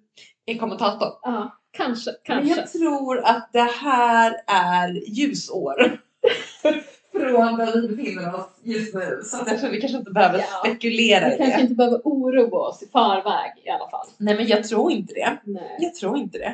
är 0.45 0.57
kommentator. 0.57 1.09
Ja, 1.21 1.57
kanske, 1.71 2.11
Men 2.27 2.37
kanske. 2.37 2.61
jag 2.61 2.71
tror 2.71 3.19
att 3.19 3.49
det 3.53 3.71
här 3.81 4.41
är 4.47 4.89
ljusår. 5.07 6.01
Från 7.11 7.57
där 7.57 7.81
vi 7.81 7.95
befinner 7.95 8.35
oss 8.35 8.47
just 8.63 8.93
nu. 8.95 9.21
Så 9.23 9.37
tror 9.45 9.69
vi 9.69 9.81
kanske 9.81 9.97
inte 9.97 10.11
behöver 10.11 10.39
Ja. 10.39 10.45
spekulera 10.65 11.27
Vi 11.29 11.35
i 11.35 11.37
kanske 11.37 11.57
det. 11.57 11.61
inte 11.61 11.75
behöver 11.75 12.01
oroa 12.03 12.67
oss 12.69 12.83
i 12.83 12.87
förväg 12.87 13.51
i 13.65 13.69
alla 13.69 13.89
fall. 13.89 14.07
Nej, 14.17 14.35
men 14.37 14.47
jag 14.47 14.63
tror 14.63 14.91
inte 14.91 15.13
det. 15.13 15.37
Nej. 15.43 15.77
Jag 15.79 15.95
tror 15.95 16.17
inte 16.17 16.37
det. 16.37 16.53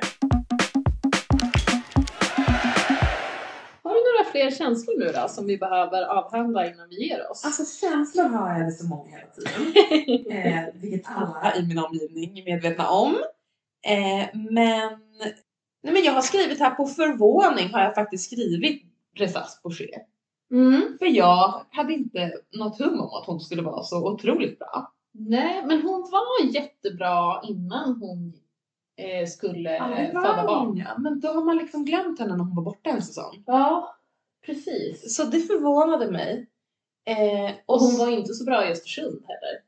Har 3.84 3.93
du 3.93 4.00
några 4.12 4.32
fler 4.32 4.52
känslor 4.52 5.00
nu 5.00 5.12
då 5.22 5.28
som 5.28 5.48
vi 5.48 5.58
behöver 5.58 6.04
avhandla 6.04 6.67
innan 6.67 6.89
vi 6.89 7.08
ger 7.10 7.32
oss? 7.32 7.46
Alltså 7.46 7.63
känslor 7.86 8.24
har 8.24 8.60
jag 8.60 8.74
så 8.74 8.86
många 8.86 9.10
hela 9.17 9.28
tiden. 9.28 10.32
eh, 10.32 10.63
vilket 10.82 11.02
alla 11.15 11.56
i 11.56 11.65
min 11.67 11.80
omgivning 11.80 12.39
är 12.39 12.46
medvetna 12.46 12.89
om. 12.89 13.13
Eh, 13.88 14.28
men, 14.34 14.89
nej, 15.84 15.93
men 15.93 16.04
jag 16.04 16.12
har 16.13 16.22
skrivit 16.22 16.60
här 16.60 16.70
på 16.72 16.86
förvåning 16.88 17.74
har 17.74 17.82
jag 17.82 17.96
faktiskt 17.96 18.26
skrivit 18.32 18.84
Resas 19.15 19.62
Boucher. 19.63 19.89
Mm. 20.51 20.97
För 20.99 21.05
jag 21.05 21.65
hade 21.71 21.93
inte 21.93 22.31
något 22.57 22.79
hum 22.79 22.99
om 23.01 23.10
att 23.21 23.25
hon 23.25 23.39
skulle 23.39 23.62
vara 23.62 23.83
så 23.83 24.12
otroligt 24.13 24.60
bra. 24.60 24.93
Nej, 25.12 25.63
men 25.65 25.81
hon 25.81 26.01
var 26.12 26.53
jättebra 26.53 27.41
innan 27.43 27.97
hon 28.01 28.33
eh, 28.97 29.27
skulle 29.27 29.75
Ja, 29.75 29.97
eh, 29.97 30.07
föda 30.12 30.43
barn. 30.47 30.77
ja. 30.77 30.97
Men 30.97 31.19
då 31.19 31.27
har 31.27 31.43
man 31.43 31.57
liksom 31.57 31.86
glömt 31.86 32.19
henne 32.19 32.36
när 32.38 32.43
hon 32.43 32.55
var 32.55 32.63
borta 32.63 32.89
en 32.89 33.01
säsong. 33.01 33.43
Ja, 33.45 33.95
precis. 34.45 35.15
Så 35.15 35.23
det 35.23 35.39
förvånade 35.39 36.12
mig. 36.12 36.47
Eh, 37.05 37.51
Och 37.65 37.79
hon 37.79 37.97
var 37.97 38.10
inte 38.12 38.33
så 38.33 38.45
bra 38.45 38.67
i 38.67 38.71
Östersund 38.71 39.23
heller. 39.27 39.62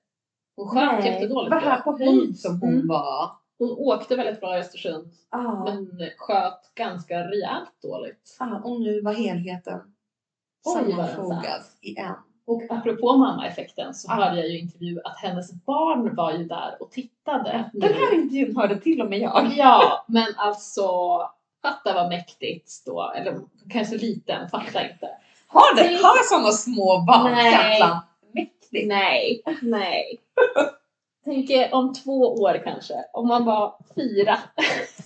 Hon 0.55 0.67
sköt 0.67 1.05
jättedåligt. 1.05 1.51
Var 1.51 1.61
här 1.61 1.81
på 1.81 1.97
höjd 1.97 2.39
som 2.39 2.61
hon 2.61 2.73
Mm. 2.73 2.87
var. 2.87 3.31
Hon 3.57 3.71
åkte 3.71 4.15
väldigt 4.15 4.39
bra 4.39 4.57
i 4.57 4.59
Östersund, 4.59 5.11
Ja. 5.31 5.63
men 5.65 5.99
sköt 6.17 6.75
ganska 6.75 7.19
rejält 7.27 7.81
dåligt. 7.81 8.37
Ja, 8.39 8.61
och 8.63 8.81
nu 8.81 9.01
var 9.01 9.13
helheten 9.13 9.79
Satt. 10.65 11.65
i 11.82 11.98
en. 12.00 12.13
Och 12.48 12.62
apropå 12.69 13.17
mammaeffekten 13.17 13.93
så 13.93 14.08
Ja. 14.12 14.13
hörde 14.13 14.38
jag 14.38 14.50
ju 14.50 14.60
intervju 14.60 15.00
att 15.04 15.17
hennes 15.17 15.54
barn 15.65 16.15
var 16.15 16.32
ju 16.32 16.43
där 16.43 16.78
och 16.80 16.91
tittade. 16.91 17.69
Den 17.74 17.93
här 17.93 18.13
intervjun 18.15 18.56
hörde 18.58 18.80
till 18.80 19.02
och 19.02 19.10
med 19.10 19.19
jag. 19.19 19.52
Ja, 19.58 20.06
men 20.08 20.26
alltså 20.38 20.88
fatta 21.62 21.93
vad 21.93 22.10
mäktigt 22.10 22.72
då. 22.86 23.12
Eller 23.15 23.39
kanske 23.69 23.98
liten, 23.98 24.50
fatta 24.50 24.89
inte. 24.91 25.10
Har 25.48 25.76
det? 25.76 25.84
Tänk- 25.84 26.02
Har 26.02 26.24
sådana 26.30 26.52
små 26.52 26.98
barn 27.08 27.32
Nej. 27.32 27.82
Mäktigt. 28.34 28.88
Nej, 28.88 29.43
nej. 29.62 30.17
Tänk 31.26 31.74
om 31.74 31.93
två 31.93 32.34
år 32.34 32.62
kanske, 32.63 32.93
om 33.13 33.28
man 33.28 33.45
var 33.45 33.76
fyra 33.95 34.38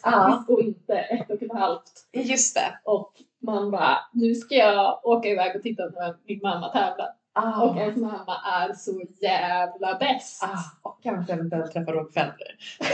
Ja, 0.04 0.44
och 0.48 0.62
inte 0.62 0.94
ett 0.98 1.30
och 1.32 1.42
ett 1.44 1.54
halvt. 1.54 1.92
just 2.14 2.56
det. 2.56 2.80
Och 2.84 3.12
man 3.44 3.72
bara, 3.72 3.98
nu 4.14 4.36
ska 4.36 4.56
jag 4.56 5.06
åka 5.06 5.30
iväg 5.30 5.56
och 5.56 5.62
titta 5.62 5.92
på 5.92 6.16
min 6.28 6.40
mamma 6.44 6.70
tävla. 6.70 7.08
Ah. 7.34 7.62
Och 7.62 7.78
ens 7.78 7.98
mamma 7.98 8.38
är 8.54 8.74
så 8.74 9.02
jävla 9.22 9.98
bäst. 10.00 10.44
Ah, 10.44 10.90
och 10.90 11.04
kanske 11.04 11.34
eventuellt 11.34 11.72
träffa 11.72 11.92
Roger 11.92 12.12
Federer. 12.12 12.58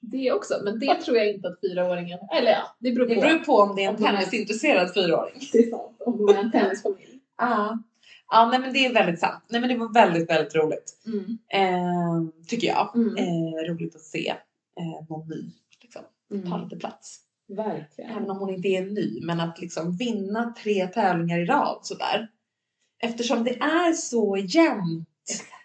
Det 0.00 0.32
också, 0.32 0.54
men 0.64 0.78
det 0.78 0.94
tror 0.94 1.16
jag 1.16 1.30
inte 1.30 1.48
att 1.48 1.60
fyraåringen, 1.60 2.18
eller 2.32 2.50
ja, 2.50 2.76
det 2.78 2.92
beror 2.92 3.06
på. 3.08 3.14
Det 3.14 3.20
beror 3.20 3.38
på 3.38 3.56
om 3.56 3.76
det 3.76 3.84
är 3.84 3.88
en 3.88 3.96
tennisintresserad 3.96 4.94
fyraåring. 4.94 5.40
Det 5.52 5.58
är 5.58 5.70
sant, 5.70 5.96
om 6.06 6.26
de 6.26 6.34
är 6.36 6.40
en 6.40 6.52
tennisfamilj. 6.52 7.20
Ja. 7.38 7.78
Ja, 8.30 8.48
nej 8.50 8.58
men 8.60 8.72
det 8.72 8.86
är 8.86 8.94
väldigt 8.94 9.20
sant. 9.20 9.44
Nej 9.48 9.60
men 9.60 9.70
det 9.70 9.76
var 9.76 9.92
väldigt, 9.92 10.30
väldigt 10.30 10.54
roligt. 10.54 10.92
Mm. 11.06 11.38
Eh, 11.52 12.28
tycker 12.46 12.66
jag. 12.68 12.96
Mm. 12.96 13.16
Eh, 13.16 13.70
roligt 13.72 13.94
att 13.96 14.00
se 14.02 14.28
eh, 14.80 15.06
någon 15.08 15.28
ny 15.28 15.50
liksom, 15.82 16.02
ta 16.50 16.54
Mm. 16.54 16.64
lite 16.64 16.76
plats. 16.76 17.20
Verkligen. 17.48 18.10
Även 18.10 18.30
om 18.30 18.38
hon 18.38 18.54
inte 18.54 18.68
är 18.68 18.84
ny, 18.84 19.20
men 19.22 19.40
att 19.40 19.60
liksom 19.60 19.92
vinna 19.96 20.54
tre 20.62 20.86
tävlingar 20.86 21.38
i 21.38 21.44
rad 21.44 21.78
sådär. 21.82 22.28
Eftersom 22.98 23.44
det 23.44 23.58
är 23.58 23.92
så 23.92 24.36
jämnt 24.36 25.08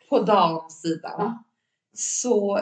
på 0.10 0.20
damsidan 0.20 1.14
Ja. 1.18 1.44
så 1.94 2.60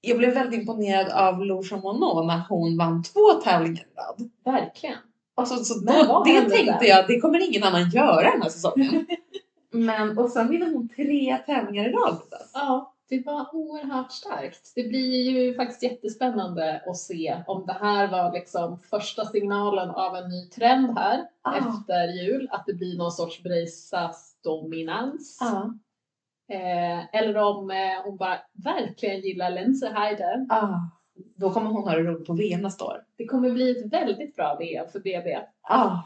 jag 0.00 0.18
blev 0.18 0.34
väldigt 0.34 0.60
imponerad 0.60 1.08
av 1.08 1.44
Lou 1.44 1.62
Monod 1.82 2.26
när 2.26 2.42
hon 2.48 2.78
vann 2.78 3.02
två 3.02 3.32
tävlingar 3.44 3.82
i 3.82 3.96
rad. 3.96 4.30
Verkligen. 4.44 4.98
Alltså, 5.34 5.64
så 5.64 5.80
då, 5.80 6.22
det 6.26 6.50
tänkte 6.50 6.86
jag, 6.86 7.06
det 7.08 7.20
kommer 7.20 7.48
ingen 7.48 7.64
annan 7.64 7.90
göra 7.90 8.30
den 8.30 8.42
här 8.42 8.48
säsongen. 8.48 9.06
Men, 9.70 10.18
och 10.18 10.30
sen 10.30 10.48
vinner 10.50 10.72
hon 10.72 10.88
tre 10.88 11.38
tävlingar 11.46 11.88
i 11.88 11.92
rad. 11.92 12.22
Ja, 12.54 12.94
det 13.08 13.26
var 13.26 13.54
oerhört 13.54 14.12
starkt. 14.12 14.72
Det 14.74 14.82
blir 14.82 15.30
ju 15.30 15.54
faktiskt 15.54 15.82
jättespännande 15.82 16.82
att 16.86 16.96
se 16.96 17.42
om 17.46 17.66
det 17.66 17.72
här 17.72 18.08
var 18.10 18.32
liksom 18.32 18.78
första 18.90 19.24
signalen 19.24 19.90
av 19.90 20.16
en 20.16 20.28
ny 20.28 20.48
trend 20.48 20.98
här 20.98 21.28
Ah. 21.42 21.56
efter 21.56 22.06
jul. 22.22 22.48
Att 22.50 22.66
det 22.66 22.74
blir 22.74 22.98
någon 22.98 23.12
sorts 23.12 23.42
Breisas 23.42 24.36
dominans. 24.44 25.38
Ja. 25.40 25.74
Eh, 26.54 27.14
eller 27.14 27.36
om 27.36 27.70
eh, 27.70 28.02
hon 28.04 28.16
bara 28.16 28.38
verkligen 28.64 29.20
gillar 29.20 29.50
Lindsey 29.50 29.88
Heide. 29.92 30.46
Ah. 30.48 30.74
Då 31.36 31.50
kommer 31.50 31.70
hon 31.70 31.82
ha 31.88 31.94
det 31.94 32.02
roligt 32.02 32.26
på 32.26 32.32
VM 32.32 32.60
nästa 32.60 32.84
år. 32.84 33.04
Det 33.16 33.26
kommer 33.26 33.50
bli 33.50 33.70
ett 33.70 33.92
väldigt 33.92 34.36
bra 34.36 34.56
VM 34.60 34.88
för 34.92 35.00
BB. 35.00 35.38
Ah. 35.62 35.96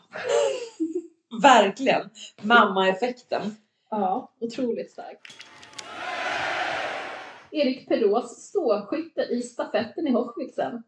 Verkligen. 1.42 2.10
Mamma-effekten. 2.42 3.56
Ja, 3.90 4.32
otroligt 4.40 4.90
starkt. 4.90 5.22
Erik 7.52 7.88
Perrault 7.88 8.30
ståskytte 8.30 9.22
i 9.22 9.42
stafetten 9.42 10.06
i 10.06 10.12
Hochwitzen. 10.12 10.82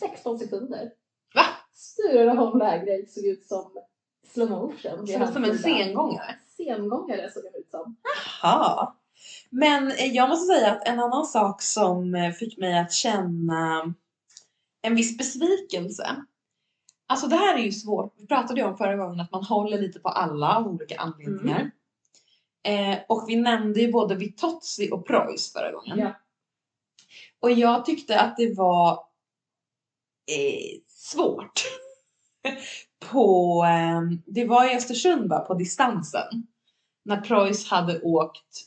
16 0.00 0.38
sekunder. 0.38 0.90
Va? 1.34 1.42
Sture 1.72 2.30
Holm-Lägre 2.30 3.06
såg 3.06 3.24
ut 3.24 3.46
som 3.46 3.72
slow 4.32 4.50
motion. 4.50 5.06
Ser 5.06 5.24
ut 5.24 5.32
som 5.32 5.44
en 5.44 5.58
sengångare. 5.58 6.34
Sengångare 6.56 7.30
såg 7.30 7.44
han 7.44 7.60
ut 7.60 7.70
som. 7.70 7.96
Jaha. 8.42 8.94
Men 9.50 9.88
eh, 9.88 10.06
jag 10.06 10.28
måste 10.28 10.54
säga 10.54 10.72
att 10.72 10.88
en 10.88 11.00
annan 11.00 11.26
sak 11.26 11.62
som 11.62 12.14
eh, 12.14 12.30
fick 12.30 12.58
mig 12.58 12.78
att 12.78 12.92
känna 12.92 13.94
en 14.82 14.94
viss 14.94 15.18
besvikelse. 15.18 16.16
Alltså 17.06 17.26
det 17.26 17.36
här 17.36 17.58
är 17.58 17.62
ju 17.62 17.72
svårt. 17.72 18.14
Vi 18.18 18.26
pratade 18.26 18.60
ju 18.60 18.66
om 18.66 18.76
förra 18.76 18.96
gången 18.96 19.20
att 19.20 19.32
man 19.32 19.44
håller 19.44 19.78
lite 19.78 19.98
på 20.00 20.08
alla 20.08 20.56
av 20.56 20.66
olika 20.66 20.96
anledningar. 20.96 21.70
Eh, 22.62 22.98
och 23.08 23.24
vi 23.28 23.36
nämnde 23.36 23.80
ju 23.80 23.92
både 23.92 24.14
Vitozzi 24.14 24.90
och 24.92 25.06
Preuss 25.06 25.52
förra 25.52 25.72
gången. 25.72 25.98
Ja. 25.98 26.12
Och 27.40 27.50
jag 27.50 27.84
tyckte 27.86 28.20
att 28.20 28.36
det 28.36 28.54
var 28.56 28.92
eh, 30.36 30.80
svårt. 30.88 31.62
på, 33.10 33.64
eh, 33.64 34.18
det 34.26 34.44
var 34.44 34.72
i 34.72 34.76
Östersund 34.76 35.28
va, 35.28 35.38
på 35.38 35.54
distansen. 35.54 36.46
När 37.04 37.20
Preuss 37.20 37.66
hade 37.70 38.00
åkt 38.00 38.66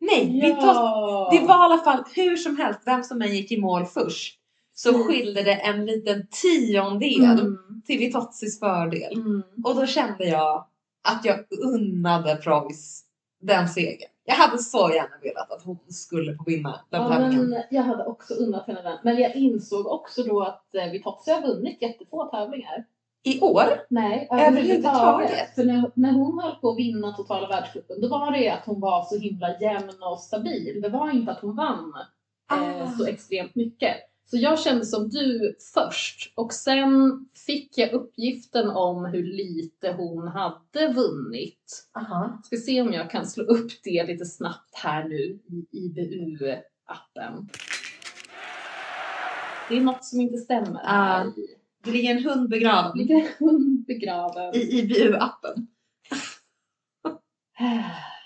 Nej, 0.00 0.26
Vitozzi 0.40 0.66
Ja. 0.66 1.28
det 1.32 1.46
var 1.46 1.54
i 1.54 1.72
alla 1.72 1.78
fall 1.78 2.04
hur 2.14 2.36
som 2.36 2.56
helst, 2.56 2.80
vem 2.86 3.02
som 3.04 3.22
än 3.22 3.34
gick 3.34 3.52
i 3.52 3.60
mål 3.60 3.86
först 3.86 4.38
så 4.74 4.88
Mm. 4.94 5.02
skilde 5.02 5.42
det 5.42 5.54
en 5.54 5.86
liten 5.86 6.26
tiondel 6.30 7.40
Mm. 7.40 7.82
till 7.86 7.98
Vitozzis 7.98 8.58
fördel. 8.60 9.12
Mm. 9.12 9.42
Och 9.64 9.74
då 9.74 9.86
kände 9.86 10.24
jag 10.24 10.66
att 11.08 11.24
jag 11.24 11.38
unnade 11.64 12.36
Preuss 12.36 13.04
den 13.40 13.68
segern. 13.68 14.08
Jag 14.24 14.34
hade 14.34 14.58
så 14.58 14.90
gärna 14.90 15.16
velat 15.22 15.50
att 15.50 15.62
hon 15.62 15.78
skulle 15.88 16.36
få 16.36 16.44
vinna 16.46 16.80
den 16.90 17.02
Ja, 17.02 17.08
tävlingen. 17.08 17.50
men 17.50 17.62
jag 17.70 17.82
hade 17.82 18.04
också 18.04 18.34
unnat 18.34 18.66
henne 18.66 18.82
den. 18.82 18.98
Men 19.02 19.16
jag 19.16 19.36
insåg 19.36 19.86
också 19.86 20.22
då 20.22 20.42
att 20.42 20.74
eh, 20.74 20.90
Vitozzi 20.92 21.30
har 21.30 21.42
vunnit 21.46 21.82
jättefå 21.82 22.24
tävlingar. 22.24 22.84
I 23.24 23.40
år? 23.40 23.64
Nej, 23.90 24.28
Överhuvudtaget. 24.30 25.54
För 25.54 25.64
när, 25.64 25.90
när 25.94 26.12
hon 26.12 26.38
höll 26.38 26.54
på 26.54 26.70
att 26.70 26.78
vinna 26.78 27.12
totala 27.12 27.48
världscupen 27.48 28.00
då 28.00 28.08
var 28.08 28.30
det 28.32 28.48
att 28.48 28.66
hon 28.66 28.80
var 28.80 29.02
så 29.04 29.18
himla 29.18 29.58
jämn 29.60 30.02
och 30.12 30.18
stabil. 30.18 30.80
Det 30.82 30.88
var 30.88 31.10
inte 31.10 31.32
att 31.32 31.40
hon 31.40 31.56
vann 31.56 31.92
eh, 32.52 32.82
Ah. 32.82 32.90
så 32.98 33.06
extremt 33.06 33.54
mycket. 33.54 33.96
Så 34.32 34.38
jag 34.38 34.60
kände 34.60 34.86
som 34.86 35.08
du 35.08 35.56
först 35.74 36.32
och 36.36 36.52
sen 36.52 36.90
fick 37.46 37.78
jag 37.78 37.92
uppgiften 37.92 38.70
om 38.70 39.04
hur 39.04 39.22
lite 39.24 39.92
hon 39.92 40.28
hade 40.28 40.92
vunnit. 40.92 41.88
Aha. 41.94 42.40
Ska 42.44 42.56
se 42.56 42.82
om 42.82 42.92
jag 42.92 43.10
kan 43.10 43.26
slå 43.26 43.44
upp 43.44 43.70
det 43.84 44.06
lite 44.06 44.24
snabbt 44.24 44.74
här 44.74 45.08
nu 45.08 45.38
i 45.48 45.66
IBU-appen. 45.72 47.48
Det 49.68 49.76
är 49.76 49.80
något 49.80 50.04
som 50.04 50.20
inte 50.20 50.38
stämmer. 50.38 50.80
Ah. 50.84 51.32
Det 51.84 51.90
ligger 51.90 52.10
en 52.16 52.24
hund 52.24 52.48
begraven 52.48 52.98
Ligger 52.98 53.16
en 53.16 53.28
hund 53.38 53.86
begraven. 53.86 54.54
i 54.54 54.82
IBU-appen. 54.82 55.66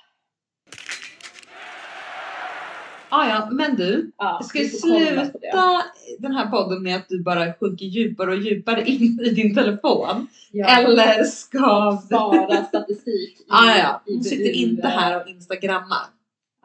Ah, 3.08 3.28
ja, 3.28 3.48
men 3.52 3.76
du, 3.76 4.12
Ja, 4.18 4.40
ska 4.44 4.58
vi 4.58 4.68
sluta 4.68 5.82
den 6.18 6.32
här 6.32 6.46
podden 6.50 6.82
med 6.82 6.96
att 6.96 7.08
du 7.08 7.22
bara 7.22 7.52
sjunker 7.54 7.86
djupare 7.86 8.30
och 8.30 8.36
djupare 8.36 8.84
in 8.84 9.20
i 9.20 9.30
din 9.30 9.54
telefon? 9.54 10.26
Ja. 10.52 10.66
Eller 10.66 11.24
ska 11.24 11.90
vi... 11.90 12.06
Spara 12.06 12.64
statistik 12.68 13.40
i 13.40 13.44
Ah, 13.48 13.76
ja, 13.78 14.02
IBU. 14.06 14.22
sitter 14.22 14.50
inte 14.50 14.88
här 14.88 15.22
och 15.22 15.28
instagrammar. 15.28 16.06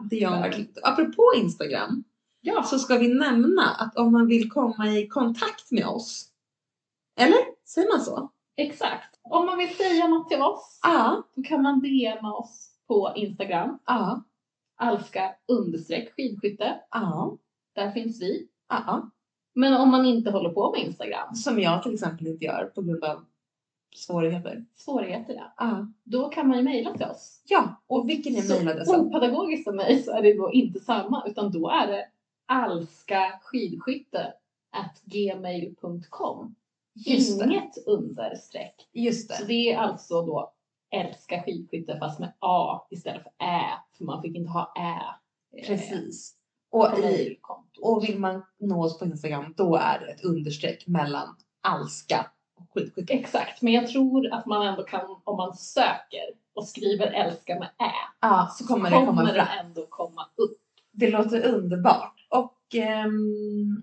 Det 0.10 0.16
gör 0.16 0.30
hon 0.30 0.42
verkligen 0.42 0.68
inte. 0.68 0.82
Apropå 0.84 1.24
Instagram 1.38 2.04
Ja, 2.42 2.64
så 2.64 2.80
ska 2.80 2.98
vi 2.98 3.08
nämna 3.14 3.64
att 3.80 3.98
om 3.98 4.12
man 4.12 4.28
vill 4.28 4.50
komma 4.52 4.88
i 4.88 5.08
kontakt 5.08 5.72
med 5.72 5.86
oss. 5.88 6.28
Eller? 7.20 7.40
Säger 7.68 7.88
man 7.98 8.02
så? 8.02 8.30
exakt. 8.58 9.16
Om 9.30 9.46
man 9.46 9.58
vill 9.58 9.76
säga 9.76 10.08
något 10.08 10.30
till 10.30 10.42
oss 10.42 10.80
Ja. 10.84 11.24
då 11.36 11.42
kan 11.44 11.62
man 11.62 11.80
DMa 11.82 12.34
oss 12.34 12.68
på 12.88 13.14
Instagram. 13.16 13.80
Ja. 13.86 14.24
Alska 14.82 15.36
understreck 15.48 16.14
skidskytte. 16.16 16.80
Ja. 16.92 17.38
Där 17.76 17.92
finns 17.92 18.22
vi. 18.22 18.48
Ja. 18.70 19.10
Men 19.56 19.74
om 19.74 19.90
man 19.90 20.06
inte 20.06 20.32
håller 20.32 20.50
på 20.50 20.72
med 20.72 20.82
Instagram, 20.88 21.36
Som 21.36 21.60
jag 21.60 21.84
till 21.84 21.94
exempel 21.94 22.28
inte 22.28 22.46
gör 22.46 22.66
på 22.76 22.82
grund 22.82 23.04
av 23.04 23.26
svårigheter. 23.96 24.66
svårigheter 24.76 25.34
ja. 25.34 25.54
Ja. 25.58 25.88
Då 26.04 26.30
kan 26.30 26.48
man 26.48 26.58
ju 26.58 26.64
mejla 26.64 26.94
till 26.98 27.06
oss. 27.06 27.42
Ja, 27.48 27.82
och 27.88 28.10
vilken 28.10 28.36
är 28.36 28.42
Så 28.42 28.54
mejladressen? 28.56 29.00
opedagogiskt 29.00 29.64
för 29.64 29.72
mig 29.74 30.04
så 30.04 30.12
är 30.12 30.22
det 30.22 30.34
då 30.38 30.52
inte 30.52 30.80
samma 30.80 31.24
utan 31.28 31.52
då 31.52 31.70
är 31.70 31.88
det 31.88 32.06
alska 32.46 33.40
skidskytte 33.44 34.34
at 34.72 35.02
gmail.com. 35.06 36.56
Just 36.94 37.40
det. 37.40 37.46
Inget 37.46 37.88
understreck. 37.88 38.90
Just 38.94 39.32
Så 39.36 39.42
det. 39.44 39.48
det 39.48 39.72
är 39.72 39.78
alltså 39.78 40.22
då 40.22 40.54
älska 40.92 41.42
skidskytte 41.44 41.98
fast 42.00 42.20
med 42.20 42.34
A 42.40 42.88
istället 42.90 43.24
för 43.24 43.32
Ä. 43.46 43.62
För 43.98 44.06
man 44.06 44.22
fick 44.22 44.36
inte 44.36 44.50
ha 44.52 44.74
Ä. 44.80 45.00
eh, 45.58 45.68
Precis. 45.68 46.36
Och, 46.72 47.00
i, 47.00 47.38
och 47.82 48.04
vill 48.04 48.20
man 48.20 48.44
nå 48.60 48.84
oss 48.84 49.00
på 49.00 49.06
Instagram 49.06 49.54
då 49.58 49.76
är 49.76 50.00
det 50.00 50.12
ett 50.12 50.24
understreck 50.24 50.88
mellan 50.88 51.36
alska 51.62 52.32
och 52.56 52.68
skitskytte. 52.74 53.14
Exakt, 53.14 53.62
men 53.62 53.74
jag 53.74 53.88
tror 53.88 54.34
att 54.34 54.46
man 54.46 54.68
ändå 54.68 54.84
kan, 54.84 55.22
om 55.24 55.38
man 55.38 55.56
söker 55.56 56.24
och 56.54 56.68
skriver 56.68 57.08
älska 57.08 57.60
med 57.60 57.68
Ä, 57.68 57.92
Ja, 58.22 58.50
så 58.58 58.68
kommer 58.68 58.90
det 58.90 58.96
komma 58.96 59.08
kommer 59.08 59.34
det 59.34 59.48
ändå 59.60 59.86
komma 59.90 60.28
upp. 60.36 60.58
Det 60.92 61.10
låter 61.10 61.46
underbart. 61.46 62.28
Och 62.30 62.76
ehm, 62.76 63.82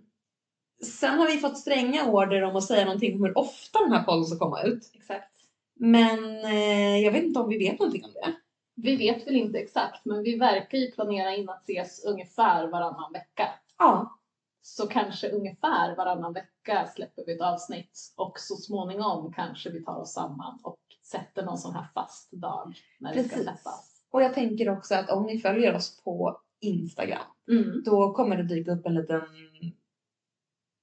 sen 0.99 1.19
har 1.19 1.27
vi 1.27 1.39
fått 1.39 1.59
stränga 1.59 2.05
order 2.05 2.43
om 2.43 2.57
att 2.57 2.65
säga 2.65 2.85
någonting 2.85 3.15
om 3.15 3.25
hur 3.25 3.39
ofta 3.39 3.79
den 3.79 3.93
här 3.93 4.03
podden 4.03 4.25
ska 4.25 4.39
komma 4.39 4.63
ut. 4.63 4.91
Exakt. 4.95 5.33
Men 5.79 6.45
eh, 6.45 6.99
jag 6.99 7.13
vet 7.13 7.25
inte 7.25 7.41
om 7.41 7.49
vi 7.49 7.59
vet 7.59 7.79
någonting 7.79 8.05
om 8.05 8.11
det. 8.15 8.35
Vi 8.75 8.97
vet 8.97 9.27
väl 9.27 9.37
inte 9.37 9.59
exakt, 9.59 10.05
men 10.05 10.23
vi 10.23 10.37
verkar 10.37 10.79
ju 10.79 10.91
planera 10.91 11.35
in 11.37 11.49
att 11.49 11.63
ses 11.71 12.05
ungefär 12.05 12.67
varannan 12.67 13.13
vecka. 13.13 13.49
Ja, 13.79 14.19
Så 14.63 14.87
kanske 14.87 15.29
ungefär 15.31 15.97
varannan 15.97 16.33
vecka 16.33 16.87
släpper 16.95 17.25
vi 17.27 17.33
ett 17.35 17.41
avsnitt 17.41 18.13
och 18.17 18.39
så 18.39 18.57
småningom 18.57 19.33
kanske 19.33 19.71
vi 19.71 19.85
tar 19.85 19.97
oss 19.97 20.13
samman 20.13 20.59
och 20.63 20.79
sätter 21.05 21.43
någon 21.45 21.59
sån 21.59 21.75
här 21.75 21.87
fast 21.95 22.33
dag 22.33 22.75
när 23.01 23.15
det 23.15 23.21
ska 23.25 23.29
Precis. 23.29 23.43
släppas. 23.45 24.03
och 24.11 24.23
jag 24.23 24.35
tänker 24.35 24.71
också 24.71 24.95
att 24.95 25.11
om 25.11 25.27
ni 25.27 25.39
följer 25.39 25.75
oss 25.75 26.01
på 26.05 26.41
Instagram 26.61 27.23
Mm. 27.51 27.83
då 27.85 28.13
kommer 28.13 28.37
det 28.37 28.43
dyka 28.43 28.73
upp 28.73 28.87
en 28.87 28.95
liten, 28.95 29.23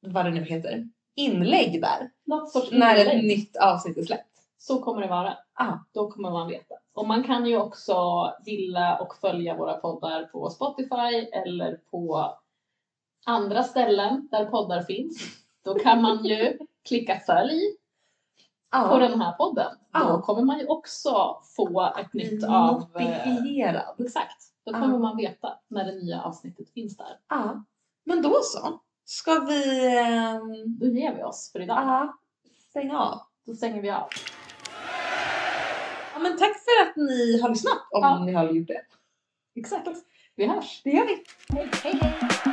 vad 0.02 0.26
det 0.26 0.32
nu 0.32 0.44
heter, 0.44 0.90
inlägg 1.16 1.82
där. 1.82 2.12
Något 2.26 2.52
sorts 2.52 2.72
När 2.72 2.96
ett 2.96 3.14
inlägg. 3.14 3.28
nytt 3.28 3.58
avsnitt 3.58 3.98
är 3.98 4.04
släppt. 4.04 4.35
Så 4.68 4.82
kommer 4.84 5.02
det 5.02 5.08
vara. 5.08 5.38
Ja. 5.58 5.86
Då 5.94 6.12
kommer 6.12 6.32
man 6.32 6.48
veta. 6.48 6.76
Och 6.94 7.08
man 7.08 7.24
kan 7.24 7.46
ju 7.46 7.58
också 7.58 7.96
gilla 8.46 8.98
och 9.00 9.16
följa 9.16 9.58
våra 9.58 9.74
poddar 9.74 10.24
på 10.24 10.50
Spotify 10.50 11.28
eller 11.32 11.76
på 11.92 12.34
andra 13.26 13.64
ställen 13.64 14.28
där 14.32 14.46
poddar 14.46 14.82
finns. 14.82 15.18
Då 15.64 15.74
kan 15.80 16.02
man 16.02 16.26
ju 16.26 16.58
klicka 16.88 17.20
följ 17.26 17.62
på 18.90 18.98
den 19.00 19.22
här 19.22 19.32
podden. 19.32 19.72
Då 19.94 20.00
Ja. 20.00 20.22
kommer 20.22 20.42
man 20.44 20.60
ju 20.60 20.68
också 20.68 21.42
få 21.56 21.94
ett 22.00 22.14
nytt 22.14 22.44
av... 22.44 22.84
eh, 22.96 23.28
Notifierad. 23.34 23.96
Exakt. 24.00 24.44
Då 24.66 24.72
kommer 24.74 24.98
man 25.00 25.18
veta 25.18 25.60
när 25.68 25.84
det 25.86 25.92
nya 25.96 26.22
avsnittet 26.22 26.70
finns 26.74 26.98
där. 26.98 27.20
Ja. 27.30 27.64
Men 28.04 28.22
då 28.22 28.40
så. 28.44 28.80
Ska 29.06 29.32
vi 29.40 29.88
ehm, 29.98 30.78
Då 30.80 30.86
ger 30.86 31.16
vi 31.16 31.24
oss 31.24 31.50
för 31.52 31.62
idag. 31.62 31.78
ja, 31.78 32.14
stänga 32.70 33.00
av? 33.00 33.20
Då 33.46 33.54
stänger 33.54 33.82
vi 33.82 33.90
av. 33.92 34.08
Ja, 36.16 36.22
men 36.22 36.38
tack 36.38 36.54
för 36.64 36.90
att 36.90 36.96
ni 36.96 37.42
har 37.42 37.50
lyssnat 37.50 37.78
om 37.92 38.02
Ja. 38.02 38.26
ni 38.26 38.34
har 38.34 38.52
gjort 38.54 38.68
det. 38.68 38.82
Exakt. 39.56 39.88
Vi 40.36 40.46
hörs. 40.46 40.82
Det 40.84 40.90
gör 40.90 41.06
vi. 41.06 41.24
Hej, 41.56 41.70
hej, 41.84 41.94
hej. 42.02 42.45